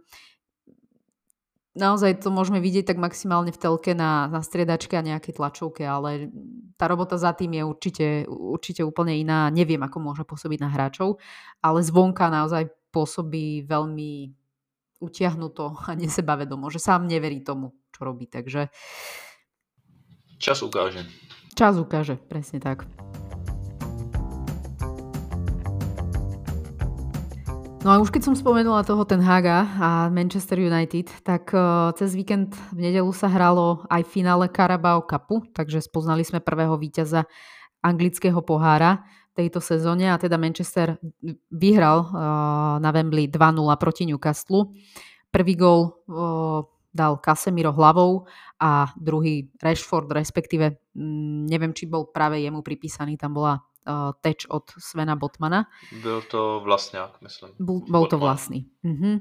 [1.75, 6.31] naozaj to môžeme vidieť tak maximálne v telke na, na striedačke a nejakej tlačovke, ale
[6.79, 9.47] tá robota za tým je určite, určite úplne iná.
[9.51, 11.19] Neviem, ako môže pôsobiť na hráčov,
[11.63, 14.31] ale zvonka naozaj pôsobí veľmi
[15.03, 18.31] utiahnuto a nesebavedomo, že sám neverí tomu, čo robí.
[18.31, 18.71] Takže
[20.45, 21.01] Čas ukáže.
[21.57, 22.85] Čas ukáže, presne tak.
[27.81, 32.13] No a už keď som spomenula toho ten Haga a Manchester United, tak uh, cez
[32.13, 37.25] víkend v nedelu sa hralo aj finále Carabao Cupu, takže spoznali sme prvého víťaza
[37.81, 39.01] anglického pohára
[39.33, 41.01] tejto sezóne a teda Manchester
[41.49, 44.69] vyhral uh, na Wembley 2-0 proti Newcastle.
[45.33, 46.61] Prvý gol uh,
[46.95, 48.23] dal Casemiro hlavou
[48.55, 54.47] a druhý Rashford, respektíve mm, neviem, či bol práve jemu pripísaný, tam bola uh, teč
[54.47, 55.67] od Svena Botmana.
[55.91, 57.51] Byl to vlastňák, myslím.
[57.59, 58.71] Bol, bol to vlastný.
[58.79, 59.19] Uh-huh.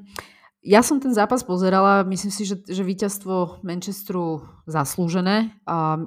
[0.63, 5.53] Ja som ten zápas pozerala, myslím si, že, že víťazstvo Manchesteru zaslúžené.
[5.67, 5.99] A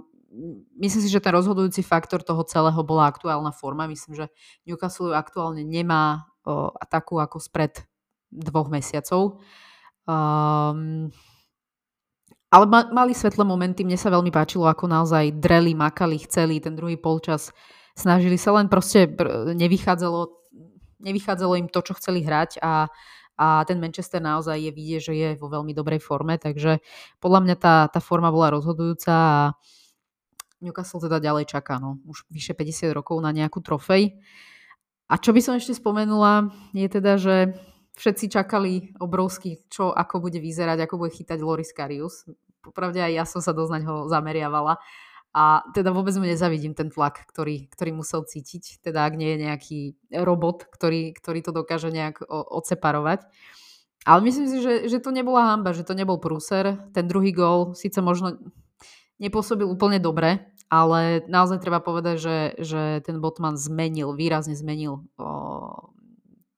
[0.80, 3.91] myslím si, že ten rozhodujúci faktor toho celého bola aktuálna forma.
[3.91, 4.26] Myslím, že
[4.65, 7.86] Newcastle aktuálne nemá uh, takú ako spred
[8.32, 9.43] dvoch mesiacov.
[10.07, 11.11] Um,
[12.48, 16.80] ale ma, mali svetlé momenty, mne sa veľmi páčilo, ako naozaj dreli, makali, chceli ten
[16.80, 17.52] druhý polčas.
[17.98, 19.10] Snažili sa len proste,
[19.52, 20.32] nevychádzalo,
[21.04, 22.88] nevychádzalo im to, čo chceli hrať a,
[23.36, 26.80] a ten Manchester naozaj je vidieť, že je vo veľmi dobrej forme, takže
[27.20, 29.38] podľa mňa tá, tá forma bola rozhodujúca a
[30.64, 34.18] Newcastle teda ďalej čaká, no, už vyše 50 rokov na nejakú trofej.
[35.08, 37.56] A čo by som ešte spomenula, je teda, že
[37.98, 42.30] všetci čakali obrovský, čo ako bude vyzerať, ako bude chytať Loris Karius.
[42.62, 44.78] Popravde aj ja som sa dosť ho zameriavala.
[45.38, 48.82] A teda vôbec mu nezavidím ten tlak, ktorý, ktorý musel cítiť.
[48.82, 49.80] Teda ak nie je nejaký
[50.24, 53.28] robot, ktorý, ktorý to dokáže nejak odseparovať.
[54.08, 56.80] Ale myslím si, že, že to nebola hamba, že to nebol prúser.
[56.95, 58.39] Ten druhý gól síce možno
[59.20, 65.28] nepôsobil úplne dobre, ale naozaj treba povedať, že, že ten Botman zmenil, výrazne zmenil o,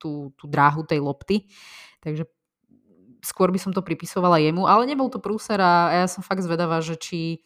[0.00, 1.44] tú, tú dráhu tej lopty.
[2.00, 2.24] Takže
[3.20, 6.80] skôr by som to pripisovala jemu, ale nebol to prúser a ja som fakt zvedavá,
[6.80, 7.44] že či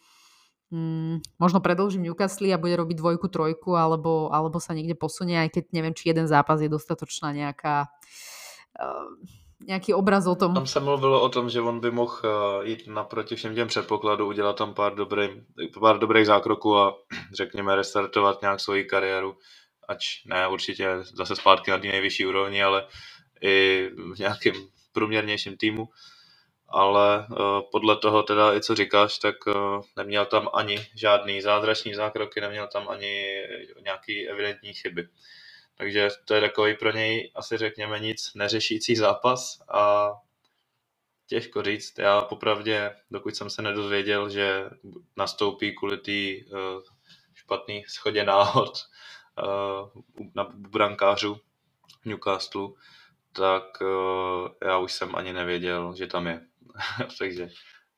[0.71, 5.59] mm, možno predlžím Newcastle a bude robiť dvojku, trojku, alebo, alebo sa niekde posunie, aj
[5.59, 7.91] keď neviem, či jeden zápas je dostatočná nejaká
[8.79, 9.11] uh,
[9.67, 10.53] nějaký obraz o tom.
[10.53, 14.27] Tam se mluvilo o tom, že on by mohl uh, jít naproti všem těm předpokladům,
[14.27, 15.29] udělat tam pár, dobrý,
[15.79, 16.93] pár dobrých zákroků a
[17.33, 19.35] řekněme restartovat nějak svoji kariéru
[19.87, 22.87] ač ne určitě zase zpátky na té nejvyšší úrovni, ale
[23.41, 24.53] i v nějakém
[24.91, 25.89] průměrnějším týmu.
[26.67, 31.93] ale uh, podle toho teda i co říkáš, tak uh, neměl tam ani žádný zázračný
[31.93, 33.25] zákroky, neměl tam ani
[33.83, 35.07] nějaký evidentní chyby.
[35.77, 40.11] Takže to je takový pro něj asi řekněme nic neřešící zápas a
[41.27, 41.99] těžko říct.
[41.99, 44.63] Já popravdě, dokud jsem se nedozvěděl, že
[45.17, 46.81] nastoupí kvůli té uh,
[47.33, 48.77] špatný schodě náhod
[49.37, 49.89] uh,
[50.35, 51.37] na brankářu
[52.05, 52.67] Newcastle,
[53.31, 56.41] tak uh, já už jsem ani nevěděl, že tam je.
[57.19, 57.49] Takže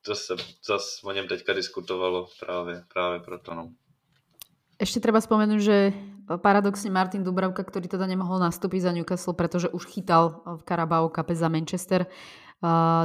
[0.06, 0.36] to se
[0.66, 3.54] zase o něm teďka diskutovalo právě, právě proto.
[3.54, 3.72] No.
[4.78, 5.90] Ešte treba spomenúť, že
[6.38, 11.34] paradoxne Martin Dubravka, ktorý teda nemohol nastúpiť za Newcastle, pretože už chytal v Carabao Cup
[11.34, 12.06] za Manchester,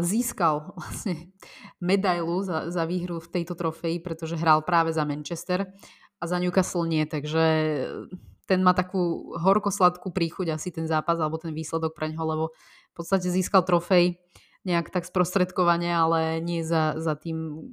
[0.01, 1.33] získal vlastne
[1.81, 5.69] medailu za, za výhru v tejto trofeji, pretože hral práve za Manchester
[6.23, 7.43] a za Newcastle nie, takže
[8.47, 12.45] ten má takú horkosladkú príchuť asi ten zápas alebo ten výsledok pre ňoho, lebo
[12.93, 14.23] v podstate získal trofej
[14.63, 17.71] nejak tak sprostredkovane, ale nie za, za tým,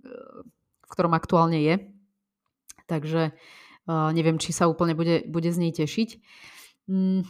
[0.82, 1.76] v ktorom aktuálne je.
[2.90, 3.38] Takže
[3.86, 6.18] uh, neviem, či sa úplne bude, bude z nej tešiť.
[6.90, 7.22] Mm,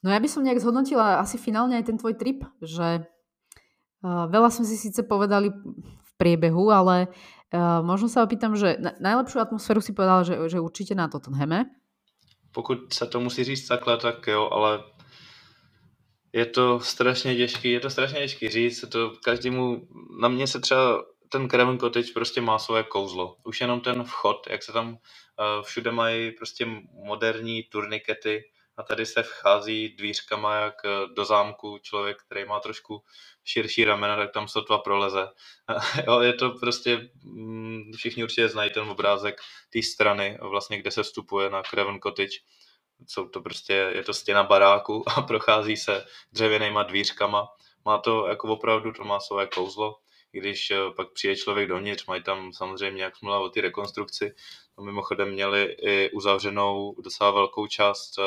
[0.00, 4.48] no ja by som nejak zhodnotila asi finálne aj ten tvoj trip, že uh, veľa
[4.48, 7.12] sme si síce povedali v priebehu, ale
[7.52, 11.68] uh, možno sa opýtam, že na, najlepšiu atmosféru si povedala, že, že určite na Tottenhame
[12.52, 14.82] pokud se to musí říct takhle, tak jo, ale
[16.32, 19.88] je to strašně těžký, je to strašně těžký říct, to každému,
[20.20, 23.36] na mě se třeba ten Craven Cottage prostě má svoje kouzlo.
[23.44, 24.96] Už jenom ten vchod, jak se tam uh,
[25.62, 28.44] všude mají prostě moderní turnikety,
[28.76, 33.04] a tady se vchází dvířkama jak eh, do zámku člověk, který má trošku
[33.44, 35.28] širší ramena, tak tam sotva proleze.
[36.06, 39.40] jo, je to prostě, mm, všichni určitě znají ten obrázek
[39.72, 42.38] té strany, vlastně, kde se vstupuje na Craven Cottage.
[43.06, 47.48] Jsou to prostě, je to stěna baráku a prochází se dřevěnýma dvířkama.
[47.84, 49.98] Má to jako opravdu, to má své kouzlo
[50.32, 54.34] když eh, pak přijde člověk dovnitř, mají tam samozřejmě, jak jsme o ty rekonstrukci,
[54.76, 58.24] to mimochodem měli i uzavřenou docela velkou část uh,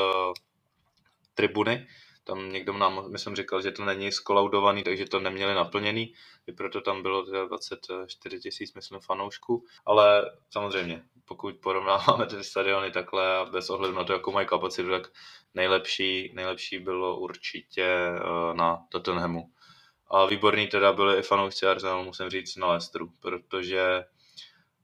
[1.33, 1.87] tribuny,
[2.23, 6.13] tam někdo nám, myslím, říkal, že to není skolaudovaný, takže to neměli naplněný,
[6.47, 13.37] i proto tam bylo 24 tisíc, myslím, fanoušků, ale samozřejmě, pokud porovnáváme ty stadiony takhle
[13.37, 15.11] a bez ohledu na to, jakou mají kapacitu, tak
[15.53, 19.51] nejlepší, nejlepší bylo určitě uh, na Tottenhamu.
[20.07, 24.05] A výborný teda byli i fanoušci Arsenalu, musím říct, na Leicesteru, protože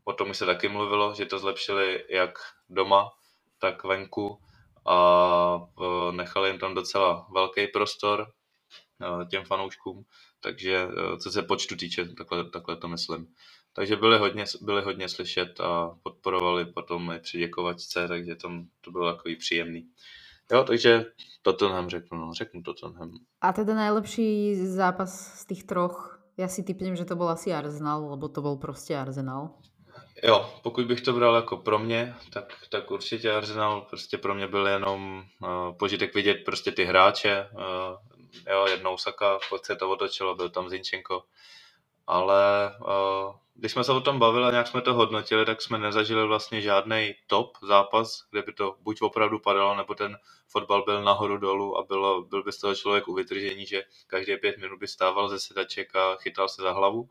[0.03, 3.11] o tom se taky mluvilo, že to zlepšili jak doma,
[3.59, 4.41] tak venku
[4.85, 4.97] a
[5.81, 8.31] e, nechali jim tam docela velký prostor
[9.01, 10.05] e, těm fanouškům,
[10.39, 13.27] takže e, co se počtu týče, takhle, takhle to myslím.
[13.73, 18.91] Takže byli hodně, byli hodně slyšet a podporovali potom i při děkovačce, takže tam to
[18.91, 19.87] bylo takový příjemný.
[20.51, 21.05] Jo, takže
[21.41, 23.11] Tottenham řeknu, no, řeknu Tottenham.
[23.41, 28.09] A teda najlepší zápas z tých troch, ja si typnem, že to bol asi Arsenal,
[28.09, 29.49] lebo to bol prostě Arsenal.
[30.23, 34.47] Jo, pokud bych to bral jako pro mě, tak, tak určitě Arsenal prostě pro mě
[34.47, 37.49] byl jenom uh, požitek vidět prostě ty hráče.
[37.53, 37.97] Uh,
[38.51, 41.23] jo, jednou Saka, pak se to otočilo, byl tam Zinčenko.
[42.11, 45.77] Ale uh, když jsme se o tom bavili a nějak jsme to hodnotili, tak jsme
[45.77, 51.03] nezažili vlastně žádný top zápas, kde by to buď opravdu padalo, nebo ten fotbal byl
[51.03, 54.79] nahoru dolů a bylo, byl by z toho člověk u vytržení, že každé pět minut
[54.79, 57.09] by stával ze sedaček a chytal se za hlavu.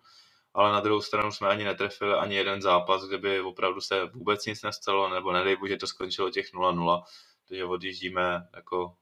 [0.55, 4.47] Ale na druhou stranu jsme ani netrefili ani jeden zápas, kde by opravdu se vůbec
[4.47, 7.03] nic nestalo, nebo nedej bože to skončilo těch 0-0.
[7.49, 8.95] Takže odjíždíme jako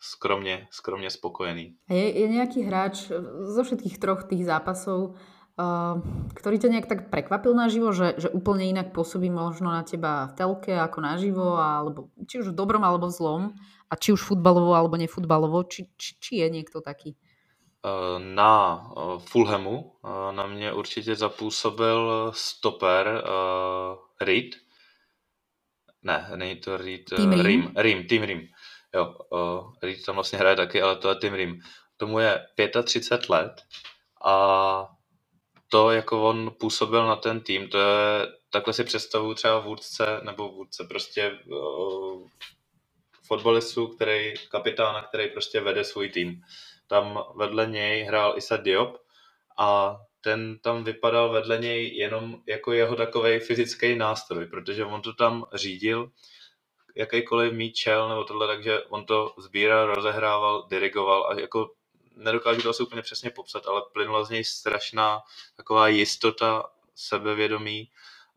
[0.00, 1.76] skromně, skromně spokojený.
[1.88, 5.16] Je, je nějaký hráč zo všetkých troch tých zápasov, uh,
[6.32, 10.36] ktorý ťa nejak tak prekvapil naživo, že, že úplne inak pôsobí možno na teba v
[10.36, 13.42] telke ako naživo, alebo či už v dobrom alebo v zlom,
[13.92, 17.12] a či už futbalovo alebo nefutbalovo, či, či, či je niekto taký?
[18.18, 18.86] Na
[19.18, 19.92] Fulhamu
[20.30, 24.54] na mě určitě zapůsobil stoper uh, Reed.
[26.02, 27.72] Ne, není to Reed, Team Rim.
[27.76, 28.48] Rim, Team Rim.
[28.94, 31.60] Jo, uh, Reed tam vlastně hraje taky, ale to je Team Rim.
[31.96, 32.46] Tomu je
[32.84, 33.62] 35 let
[34.24, 34.91] a
[35.72, 40.48] to, jako on působil na ten tým, to je, takhle si představuju třeba vůdce, nebo
[40.48, 42.28] vůdce prostě uh,
[43.26, 46.42] fotbalistu, který, kapitána, který prostě vede svůj tým.
[46.86, 48.96] Tam vedle něj hrál Isa Diop
[49.58, 55.12] a ten tam vypadal vedle něj jenom jako jeho takový fyzický nástroj, protože on to
[55.12, 56.10] tam řídil,
[56.96, 61.70] jakýkoliv míčel nebo tohle, takže on to sbíral, rozehrával, dirigoval a jako
[62.16, 65.20] nedokážu to asi úplně přesně popsat, ale plynula z něj strašná
[65.56, 67.90] taková jistota, sebevědomí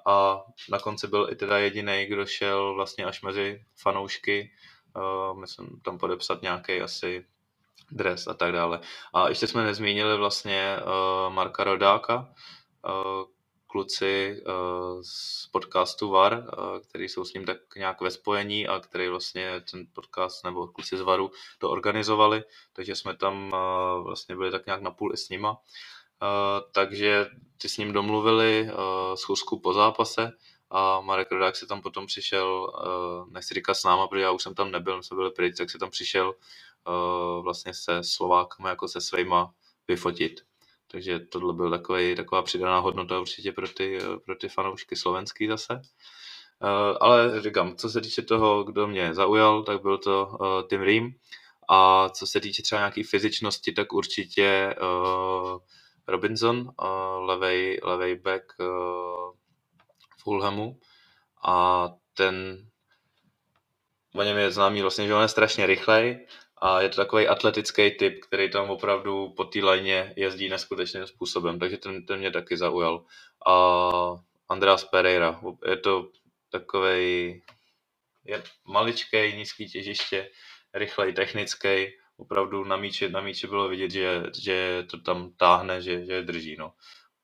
[0.05, 4.51] a na konci byl i teda jediný, kdo šel vlastně až mezi fanoušky,
[4.95, 7.25] uh, myslím tam podepsat nějaký asi
[7.91, 8.79] dres a tak dále.
[9.13, 12.33] A ještě jsme nezmínili vlastně uh, Marka Rodáka,
[12.85, 13.34] uh,
[13.75, 18.79] kluci uh, z podcastu VAR, uh, který jsou s ním tak nějak ve spojení a
[18.79, 24.35] který vlastně ten podcast nebo kluci z VARu to organizovali, takže jsme tam uh, vlastně
[24.35, 25.57] byli tak nějak napůl i s nima.
[26.71, 28.69] Takže ty s ním domluvili
[29.15, 30.31] schůzku po zápase
[30.69, 32.73] a Marek Rodák se tam potom přišel,
[33.29, 35.69] nechci říkat s náma, protože já už jsem tam nebyl, my jsme byli pryč, tak
[35.69, 36.33] se tam přišel
[37.41, 39.53] vlastně se Slovákama jako se svýma
[39.87, 40.41] vyfotit.
[40.91, 45.73] Takže tohle byl takový, taková přidaná hodnota určitě pro ty, pro ty fanoušky slovenský zase.
[45.73, 50.81] Uh, ale říkám, co se týče toho, kdo mě zaujal, tak byl to uh, Tim
[50.81, 51.11] Ream.
[51.69, 55.57] A co se týče třeba nějaký fyzičnosti, tak určitě uh,
[56.07, 56.71] Robinson,
[57.19, 58.43] levej, levej back
[60.23, 60.79] Fulhamu.
[61.47, 62.67] A ten
[64.15, 66.27] o něm je známý vlastně, že on je strašně rychlej
[66.57, 71.59] a je to takový atletický typ, který tam opravdu po té lajně jezdí neskutečným způsobem,
[71.59, 73.05] takže ten, ten mě taky zaujal.
[73.47, 74.15] A
[74.49, 76.09] Andreas Pereira, je to
[76.49, 77.41] takový
[78.25, 80.29] je maličký, nízký těžiště,
[80.73, 81.87] rychlej, technický,
[82.17, 86.55] opravdu na míči, na míči bylo vidět, že, že to tam táhne, že, že drží.
[86.59, 86.73] No.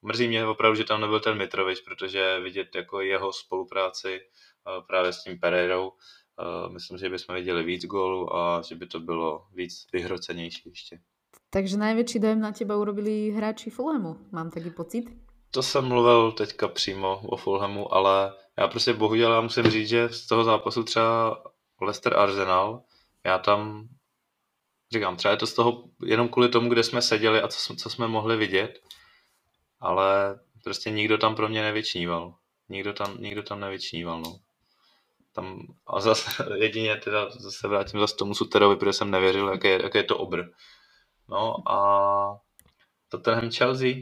[0.02, 4.22] Mrzí mě opravdu, že tam nebyl ten Mitrovič, protože vidět jako jeho spolupráci
[4.88, 5.92] právě s tím Pereirou,
[6.68, 11.00] myslím, že bychom viděli víc gólů a že by to bylo víc vyhrocenější ještě.
[11.50, 15.06] Takže největší dojem na těba urobili hráči Fulhamu, mám taky pocit?
[15.52, 20.10] To jsem mluvil teďka přímo o Fulhamu, ale já prostě bohužel já musím říct, že
[20.10, 21.44] z toho zápasu třeba
[21.82, 22.84] Leicester Arsenal,
[23.26, 23.88] já tam
[24.94, 27.90] říkám, třeba je to z toho jenom kvůli tomu, kde jsme seděli a co, co
[27.90, 28.80] jsme mohli vidět,
[29.80, 32.36] ale prostě nikdo tam pro mě nevyčníval.
[32.70, 34.40] Nikdo tam, nikdo tam nevyčníval, no
[35.34, 40.00] tam, a zase jedině teda zase vrátím zase tomu Suterovi, protože jsem nevěřil, jaké, jaké
[40.00, 40.44] je to obr.
[41.30, 42.38] No a
[43.10, 43.94] Tottenham Chelsea,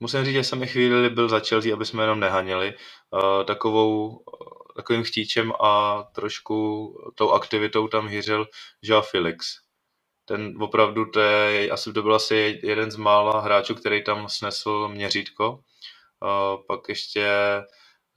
[0.00, 2.74] musím říct, že jsem i chvíli byl za Chelsea, aby jsme jenom nehanili.
[3.10, 4.24] Uh, takovou,
[4.76, 8.46] takovým chtíčem a trošku tou aktivitou tam hýřil
[8.82, 9.56] Joao Felix.
[10.24, 14.88] Ten opravdu, to je, asi to byl asi jeden z mála hráčů, který tam snesl
[14.88, 15.50] měřítko.
[15.50, 17.28] Uh, pak ještě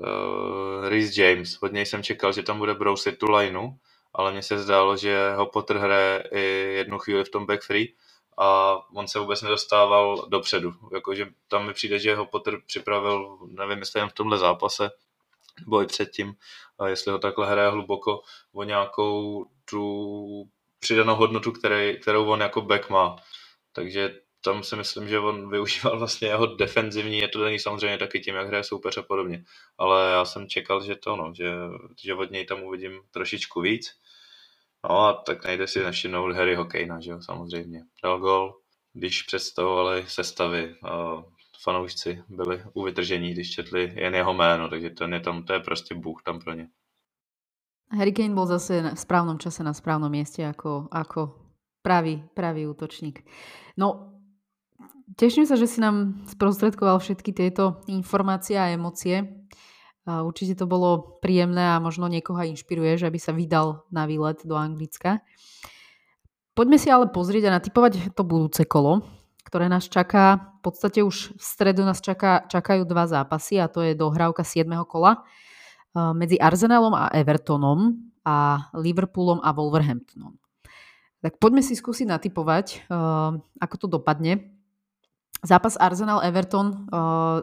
[0.01, 1.57] uh, Rhys James.
[1.63, 3.69] Od něj jsem čekal, že tam bude brousit tu lineu,
[4.13, 6.41] ale mně se zdálo, že ho Potter hraje i
[6.73, 7.93] jednu chvíli v tom back free
[8.37, 10.73] a on se vůbec nedostával dopředu.
[10.93, 14.89] Jakože tam mi přijde, že ho Potter připravil, nevím, jestli jen v tomhle zápase,
[15.59, 16.33] nebo i předtím,
[16.79, 18.21] a jestli ho takhle hraje hluboko,
[18.53, 20.49] o nějakou tu
[20.79, 23.15] přidanou hodnotu, který, kterou on jako back má.
[23.73, 28.19] Takže tam si myslím, že on využíval vlastně jeho defenzivní, je to daný samozřejmě taky
[28.19, 29.43] tím, jak hraje soupeř a podobně.
[29.77, 31.51] Ale já jsem čekal, že to, no, že,
[32.03, 33.95] že od něj tam uvidím trošičku víc.
[34.83, 37.83] No a tak nejde si nevšimnout Harry Hokejna, že jo, samozřejmě.
[38.03, 38.59] Dal gol,
[38.93, 40.75] když představovali sestavy,
[41.63, 45.95] fanoušci byli uvytržení, když četli jen jeho jméno, takže ten je tam, to je prostě
[45.95, 46.67] bůh tam pro ně.
[47.91, 51.35] Harry Kane bol zase v správnom čase na správnom mieste ako, ako
[51.83, 53.19] pravý, pravý útočník.
[53.75, 54.15] No,
[55.11, 59.27] Teším sa, že si nám sprostredkoval všetky tieto informácie a emócie.
[60.07, 62.41] Určite to bolo príjemné a možno niekoho
[62.97, 65.21] že aby sa vydal na výlet do Anglicka.
[66.57, 69.05] Poďme si ale pozrieť a natypovať to budúce kolo,
[69.45, 70.57] ktoré nás čaká.
[70.63, 74.67] V podstate už v stredu nás čaká, čakajú dva zápasy a to je dohrávka 7.
[74.89, 75.21] kola
[76.15, 80.39] medzi Arsenalom a Evertonom a Liverpoolom a Wolverhamptonom.
[81.21, 82.87] Tak poďme si skúsiť natypovať,
[83.59, 84.60] ako to dopadne.
[85.41, 86.85] Zápas Arsenal-Everton,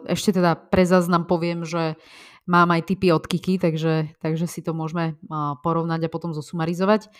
[0.07, 1.99] ešte teda pre záznam poviem, že
[2.47, 5.19] mám aj typy od Kiki, takže, takže si to môžeme
[5.61, 7.11] porovnať a potom zosumarizovať.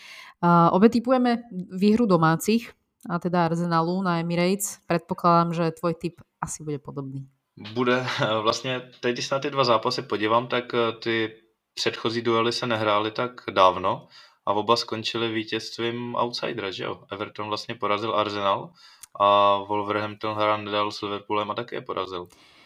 [0.71, 2.71] Obe typujeme výhru domácich,
[3.09, 4.79] a teda Arsenalu na Emirates.
[4.87, 7.27] Predpokladám, že tvoj typ asi bude podobný.
[7.73, 8.07] Bude.
[8.41, 10.65] Vlastně teď, když na ty dva zápasy podívám, tak
[10.99, 11.35] ty
[11.73, 14.07] předchozí duely se nehrály tak dávno
[14.45, 17.03] a oba skončily vítězstvím outsidera, že jo?
[17.11, 18.71] Everton vlastně porazil Arsenal
[19.19, 22.23] a Wolverhampton hra nedal s Liverpoolem a také je porazil.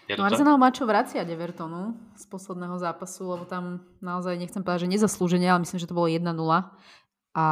[0.07, 4.85] Je no Arsenal má čo vraciať Evertonu z posledného zápasu, lebo tam naozaj nechcem povedať,
[4.85, 6.27] že nezaslúženie, ale myslím, že to bolo 1-0
[7.33, 7.45] a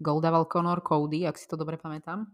[0.00, 2.26] gol dával Conor Cody, ak si to dobre pamätám.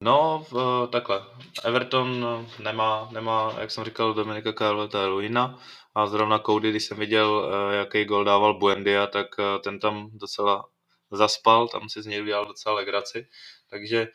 [0.00, 0.44] No,
[0.92, 1.24] takhle.
[1.64, 2.24] Everton
[2.62, 5.58] nemá, nemá jak jsem říkal, Dominika Carlota Luina
[5.94, 10.10] a zrovna Cody, když jsem viděl, e, jaký gol dával Buendia, tak e, ten tam
[10.12, 10.64] docela
[11.10, 13.26] zaspal, tam si z něj udělal docela legraci.
[13.70, 14.08] Takže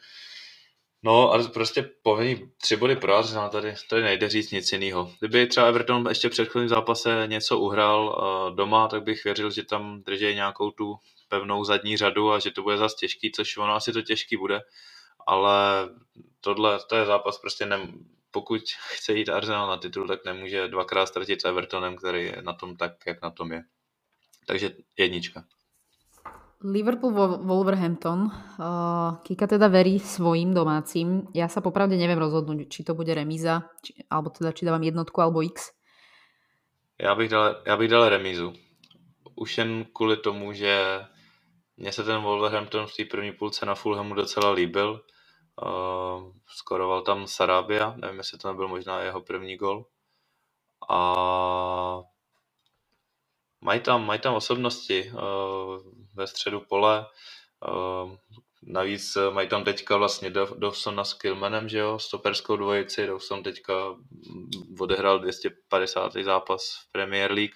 [1.03, 5.13] No a prostě povinný tři body pro Arsenal, tady, tady nejde říct nic jiného.
[5.19, 9.63] Kdyby třeba Everton ještě v předchozím zápase něco uhrál uh, doma, tak bych věřil, že
[9.63, 10.95] tam drží nějakou tu
[11.29, 14.61] pevnou zadní řadu a že to bude zase těžký, což ono asi to těžký bude,
[15.27, 15.89] ale
[16.41, 17.87] tohle, to je zápas prostě ne,
[18.31, 22.53] pokud chce jít Arsenal na titul, tak nemůže dvakrát ztratit s Evertonem, který je na
[22.53, 23.63] tom tak, jak na tom je.
[24.45, 25.43] Takže jednička.
[26.63, 28.29] Liverpool Wolverhampton.
[28.61, 31.25] Uh, Kika teda verí svojim domácim.
[31.33, 35.17] Ja sa popravde neviem rozhodnúť, či to bude remíza, či, alebo teda či dávam jednotku
[35.21, 35.73] alebo X.
[37.01, 38.53] Já bych dal, já bych dal remízu.
[39.35, 41.05] Už jen kvůli tomu, že
[41.77, 45.01] mně se ten Wolverhampton v té první půlce na Fulhamu docela líbil.
[45.61, 49.85] Uh, skoroval tam Sarabia, nevím, jestli to nebyl možná jeho první gol.
[50.89, 52.01] A
[53.61, 57.05] mají tam, mají tam osobnosti uh, ve středu pole.
[57.67, 58.15] Uh,
[58.63, 63.07] navíc mají tam teďka vlastně Dawsona s Kilmanem, že jo, stoperskou dvojici.
[63.07, 63.73] Dawson teďka
[64.79, 66.13] odehrál 250.
[66.23, 67.55] zápas v Premier League.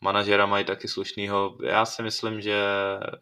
[0.00, 1.56] Manažera mají taky slušnýho.
[1.64, 2.62] Já si myslím, že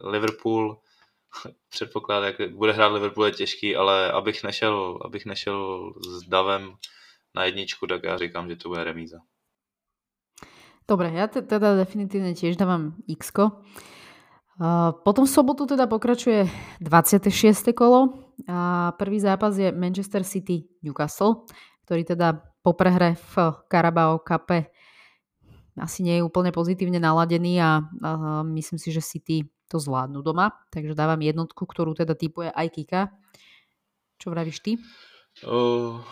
[0.01, 0.81] Liverpool
[1.69, 6.75] předpoklad, jak bude hrát Liverpool je těžký, ale abych nešel, abych nešel s davem
[7.35, 9.19] na jedničku, tak já říkám, že to bude remíza.
[10.89, 13.29] Dobre, ja teda definitívne tiež dávam x
[15.07, 16.51] Potom v sobotu teda pokračuje
[16.83, 17.71] 26.
[17.79, 18.11] kolo
[18.51, 21.47] a prvý zápas je Manchester City Newcastle,
[21.87, 23.35] ktorý teda po prehre v
[23.71, 24.51] Carabao Cup
[25.79, 30.51] asi nie je úplne pozitívne naladený a, a myslím si, že City to zvládnu doma,
[30.75, 33.03] takže dávam jednotku, ktorú teda typuje aj Kika.
[34.19, 34.73] Čo vravíš ty?
[35.47, 36.03] Uh,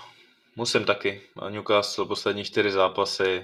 [0.55, 1.19] musím taky.
[1.51, 3.43] Newcastle poslední čtyři zápasy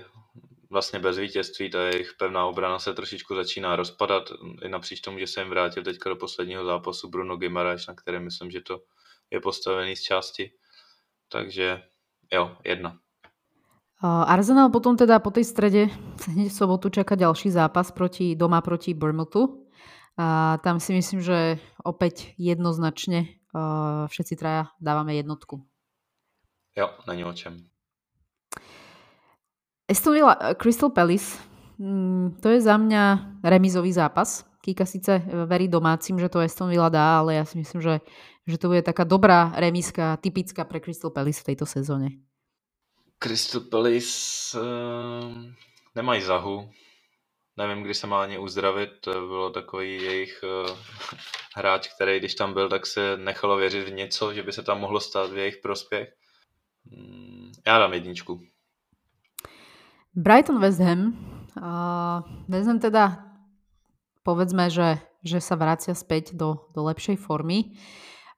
[0.73, 4.23] vlastně bez vítězství, ta jejich pevná obrana se trošičku začíná rozpadat,
[4.64, 8.25] i napříč tomu, že se jim vrátil teďka do posledního zápasu Bruno Guimaraes, na kterém
[8.25, 8.81] myslím, že to
[9.31, 10.51] je postavený z části.
[11.29, 11.83] Takže
[12.33, 12.99] jo, jedna.
[14.03, 15.87] Arsenal potom teda po tej strede
[16.27, 19.68] v sobotu čaká ďalší zápas proti, doma proti Bournemouthu.
[20.18, 21.57] A tam si myslím, že
[21.87, 23.41] opäť jednoznačne
[24.11, 25.64] všetci traja dávame jednotku.
[26.77, 27.72] Jo, není o čem.
[29.93, 31.36] Aston Villa eh, Crystal Palace,
[31.78, 34.49] mm, to je za mňa remizový zápas.
[34.64, 38.01] Kika síce eh, verí domácim, že to Aston Villa dá, ale ja si myslím, že,
[38.49, 42.24] že to bude taká dobrá remiska, typická pre Crystal Palace v tejto sezóne.
[43.20, 45.47] Crystal Palace uh,
[45.95, 46.72] nemají zahu.
[47.57, 48.90] Nevím, kdy se má ani uzdravit.
[49.01, 50.76] To bylo takový jejich uh,
[51.55, 54.80] hráč, který když tam byl, tak se nechalo věřit v něco, že by se tam
[54.80, 56.09] mohlo stát v jejich prospěch.
[56.84, 58.40] Mm, já dám jedničku.
[60.12, 61.16] Brighton West Ham.
[61.56, 63.32] Uh, West Ham teda
[64.24, 67.76] povedzme, že, že sa vracia späť do, do lepšej formy.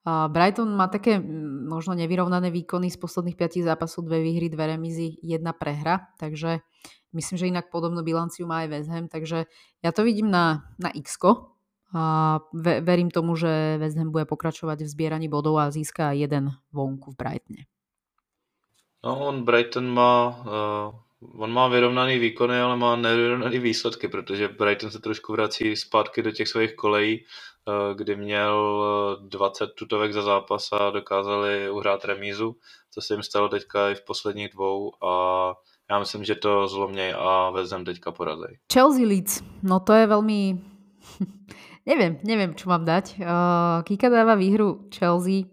[0.04, 1.18] Uh, Brighton má také
[1.66, 6.60] možno nevyrovnané výkony z posledných 5 zápasov, dve výhry, dve remizy, jedna prehra, takže
[7.16, 9.48] myslím, že inak podobnú bilanciu má aj West Ham, takže
[9.80, 11.16] ja to vidím na, na x
[11.94, 16.50] a ve, verím tomu, že West Ham bude pokračovať v zbieraní bodov a získa jeden
[16.74, 17.62] vonku v Brightone.
[19.06, 20.90] No, on Brighton má uh,
[21.32, 26.30] on má vyrovnaný výkony, ale má nevyrovnaný výsledky, protože Brighton se trošku vrací zpátky do
[26.30, 28.56] těch svých kolejí, eh, kdy měl
[29.28, 32.56] 20 eh, tutovek za zápas a dokázali uhrát remízu,
[32.90, 35.54] co se jim stalo teďka i v posledních dvou a
[35.90, 38.58] já myslím, že to zlomněj a vezem teďka porazej.
[38.72, 40.58] Chelsea Leeds, no to je velmi...
[41.86, 43.20] nevím, nevím, čo mám dať.
[43.20, 43.26] Uh,
[43.84, 45.44] Kika dáva výhru Chelsea.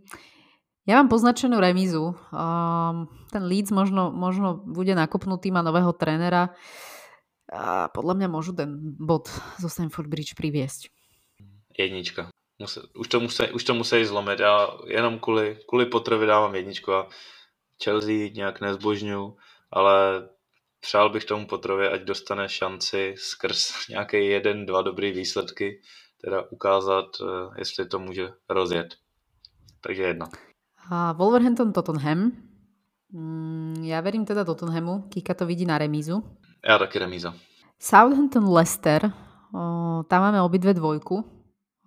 [0.89, 2.17] Ja mám poznačenú remízu.
[2.33, 6.57] Um, ten Leeds možno, možno bude nakopnutý, má nového trénera.
[7.51, 9.29] A podľa mňa môžu ten bod
[9.61, 10.89] zo Stanford Bridge priviesť.
[11.77, 12.33] Jednička.
[12.95, 14.39] Už, to musí, už to musí zlomit.
[14.39, 17.09] Já jenom kvůli, kvůli Potterovi dávám jedničku a
[17.83, 19.37] Chelsea nějak nezbožňuju,
[19.71, 20.29] ale
[20.79, 25.81] přál bych tomu Potterovi, ať dostane šanci skrz nějaké jeden, dva dobrý výsledky,
[26.21, 27.25] teda ukázat, eh,
[27.57, 28.87] jestli to může rozjet.
[29.81, 30.29] Takže jedna.
[30.89, 32.31] A Wolverhampton Tottenham.
[33.13, 35.01] Mm, ja verím teda Tottenhamu.
[35.09, 36.23] Kika to vidí na remízu.
[36.63, 37.33] Ja taky remíza.
[37.79, 39.11] Southampton Leicester.
[39.53, 41.25] O, tam máme obidve dvojku.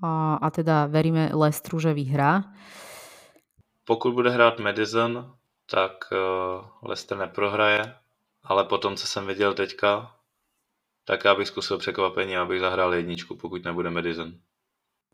[0.03, 2.45] A, a teda veríme Leicesteru, že vyhrá.
[3.85, 5.33] Pokud bude hrát Madison,
[5.71, 7.95] tak uh, Leicester neprohraje,
[8.43, 10.11] ale potom, co jsem viděl teďka,
[11.05, 14.33] tak já bych zkusil překvapení, abych zahrál jedničku, pokud nebude Madison.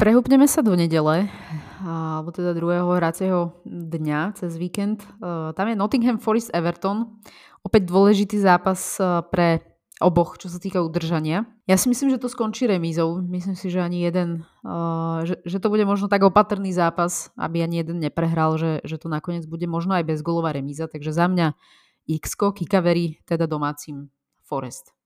[0.01, 1.29] Prehúpneme sa do nedele,
[1.85, 5.05] alebo teda druhého hracieho dňa cez víkend.
[5.05, 7.21] E, tam je Nottingham Forest Everton.
[7.61, 9.61] Opäť dôležitý zápas e, pre
[10.01, 11.45] oboch, čo sa týka udržania.
[11.69, 13.21] Ja si myslím, že to skončí remízou.
[13.21, 14.75] Myslím si, že ani jeden, e,
[15.29, 19.13] že, že to bude možno tak opatrný zápas, aby ani jeden neprehral, že, že to
[19.13, 20.89] nakoniec bude možno aj bezgolová remíza.
[20.89, 21.53] Takže za mňa
[22.09, 24.09] x Kika verí teda domácim
[24.49, 24.97] Forest.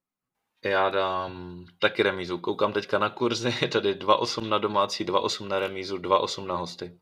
[0.65, 2.37] Já dám taky remízu.
[2.37, 6.91] Koukám teďka na kurzy, tady 2,8 na domácí, 2,8 na remízu, 2,8 na hosty.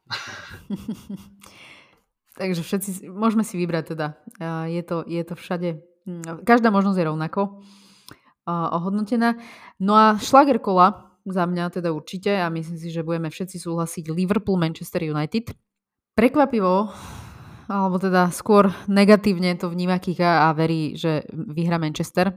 [2.37, 4.07] Takže všetci, môžeme si vybrať teda.
[4.65, 5.69] Je to, je to všade,
[6.43, 7.61] každá možnosť je rovnako
[8.49, 9.37] ohodnotená.
[9.77, 14.09] No a šlager kola za mňa teda určite a myslím si, že budeme všetci súhlasiť
[14.09, 15.53] Liverpool, Manchester United.
[16.17, 16.89] Prekvapivo,
[17.69, 22.33] alebo teda skôr negatívne to vníma Kika a verí, že vyhra Manchester.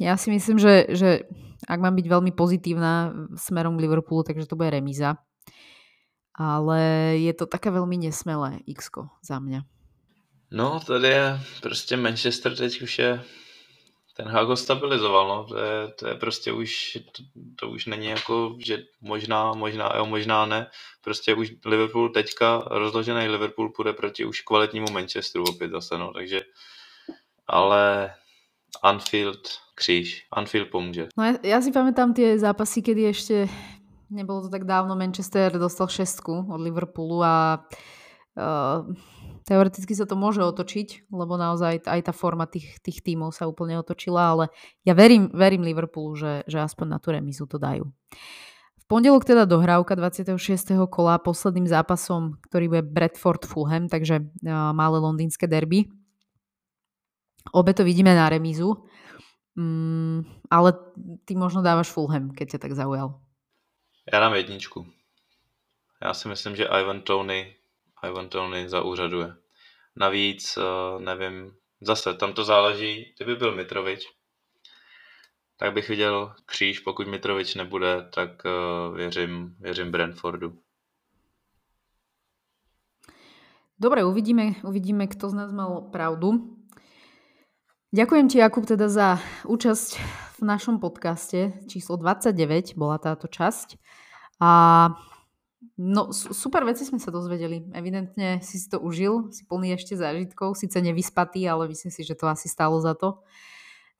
[0.00, 1.28] Ja si myslím, že, že
[1.68, 5.20] ak mám byť veľmi pozitívna smerom k Liverpoolu, takže to bude remíza.
[6.32, 6.80] Ale
[7.20, 8.88] je to také veľmi nesmelé x
[9.22, 9.62] za mňa.
[10.52, 13.24] No, tady je prostě Manchester teď už je
[14.16, 15.44] ten Hag ho stabilizoval, no.
[15.44, 17.22] To je, to je prostě už, to,
[17.56, 20.66] to, už není jako, že možná, možná jo, možná ne.
[21.04, 26.12] Prostě už Liverpool teďka, rozložený Liverpool půjde proti už kvalitnímu Manchesteru opět zase, no.
[26.12, 26.40] Takže,
[27.46, 28.14] ale
[28.80, 30.26] Anfield kříž.
[30.32, 31.08] Anfield pomůže.
[31.16, 33.36] No ja, ja si pamätám tie zápasy, kedy ešte
[34.12, 37.64] nebolo to tak dávno, Manchester dostal šestku od Liverpoolu a
[38.36, 38.84] uh,
[39.48, 44.36] teoreticky sa to môže otočiť, lebo naozaj aj tá forma tých tímov sa úplne otočila,
[44.36, 44.44] ale
[44.84, 47.88] ja verím, verím Liverpoolu, že, že aspoň na tú remizu to dajú.
[48.76, 50.36] V pondelok teda dohrávka 26.
[50.92, 55.88] kola posledným zápasom, ktorý bude Bradford Fulham, takže uh, malé londýnske derby.
[57.52, 58.84] Obe to vidíme na remízu,
[59.56, 60.72] mm, ale
[61.24, 63.20] ty možno dávaš Fulham, keď ťa tak zaujal.
[64.12, 64.86] Já dám jedničku.
[66.02, 67.54] Já si myslím, že Ivan Tony
[68.02, 69.36] Ivan Tony zaúřaduje.
[69.96, 74.04] Navíc, eh, nevím, zase tam to záleží, kdyby byl Mitrovič,
[75.56, 80.58] tak bych viděl kříž, pokud Mitrovič nebude, tak uh, věřím, věřím Brentfordu.
[83.78, 86.30] Dobre, uvidíme, uvidíme, kto z nás mal pravdu.
[87.92, 90.00] Ďakujem ti, Jakub, teda za účasť
[90.40, 91.52] v našom podcaste.
[91.68, 93.76] Číslo 29 bola táto časť.
[94.40, 94.50] A
[95.78, 97.62] No super veci sme sa dozvedeli.
[97.72, 102.18] Evidentne si si to užil, si plný ešte zážitkov, síce nevyspatý, ale myslím si, že
[102.18, 103.22] to asi stálo za to.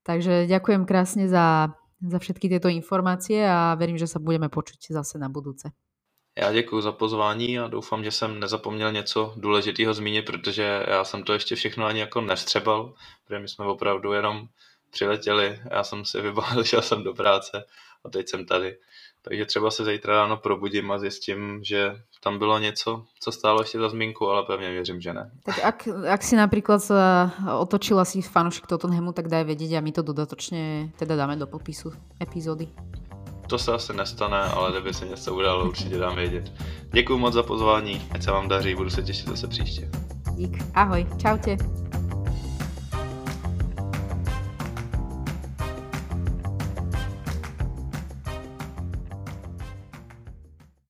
[0.02, 5.23] Takže ďakujem krásne za, za všetky tieto informácie a verím, že sa budeme počuť zase
[5.23, 5.70] na budúce.
[6.39, 11.23] Já děkuji za pozvání a doufám, že jsem nezapomněl něco důležitého zmínit, protože já jsem
[11.23, 12.95] to ještě všechno ani jako nevstřebal,
[13.25, 14.47] protože my jsme opravdu jenom
[14.91, 17.65] přiletěli, já jsem si vybavil, šel jsem do práce
[18.05, 18.77] a teď jsem tady.
[19.23, 23.79] Takže třeba se zítra ráno probudím a zjistím, že tam bylo něco, co stálo ještě
[23.79, 25.31] za zmínku, ale pevně věřím, že ne.
[25.45, 26.83] Tak ak, ak si například
[27.59, 31.93] otočila si fanúšik Tottenhamu, tak daj vědět a my to dodatočně teda dáme do popisu
[32.23, 32.69] epizody.
[33.53, 36.53] To se asi nestane, ale kdyby se něco událo, určitě dám vědět.
[36.93, 39.91] Děkuji moc za pozvání, ať se vám daří, budu se těšit zase příště.
[40.37, 41.57] Dík, ahoj, čau tě.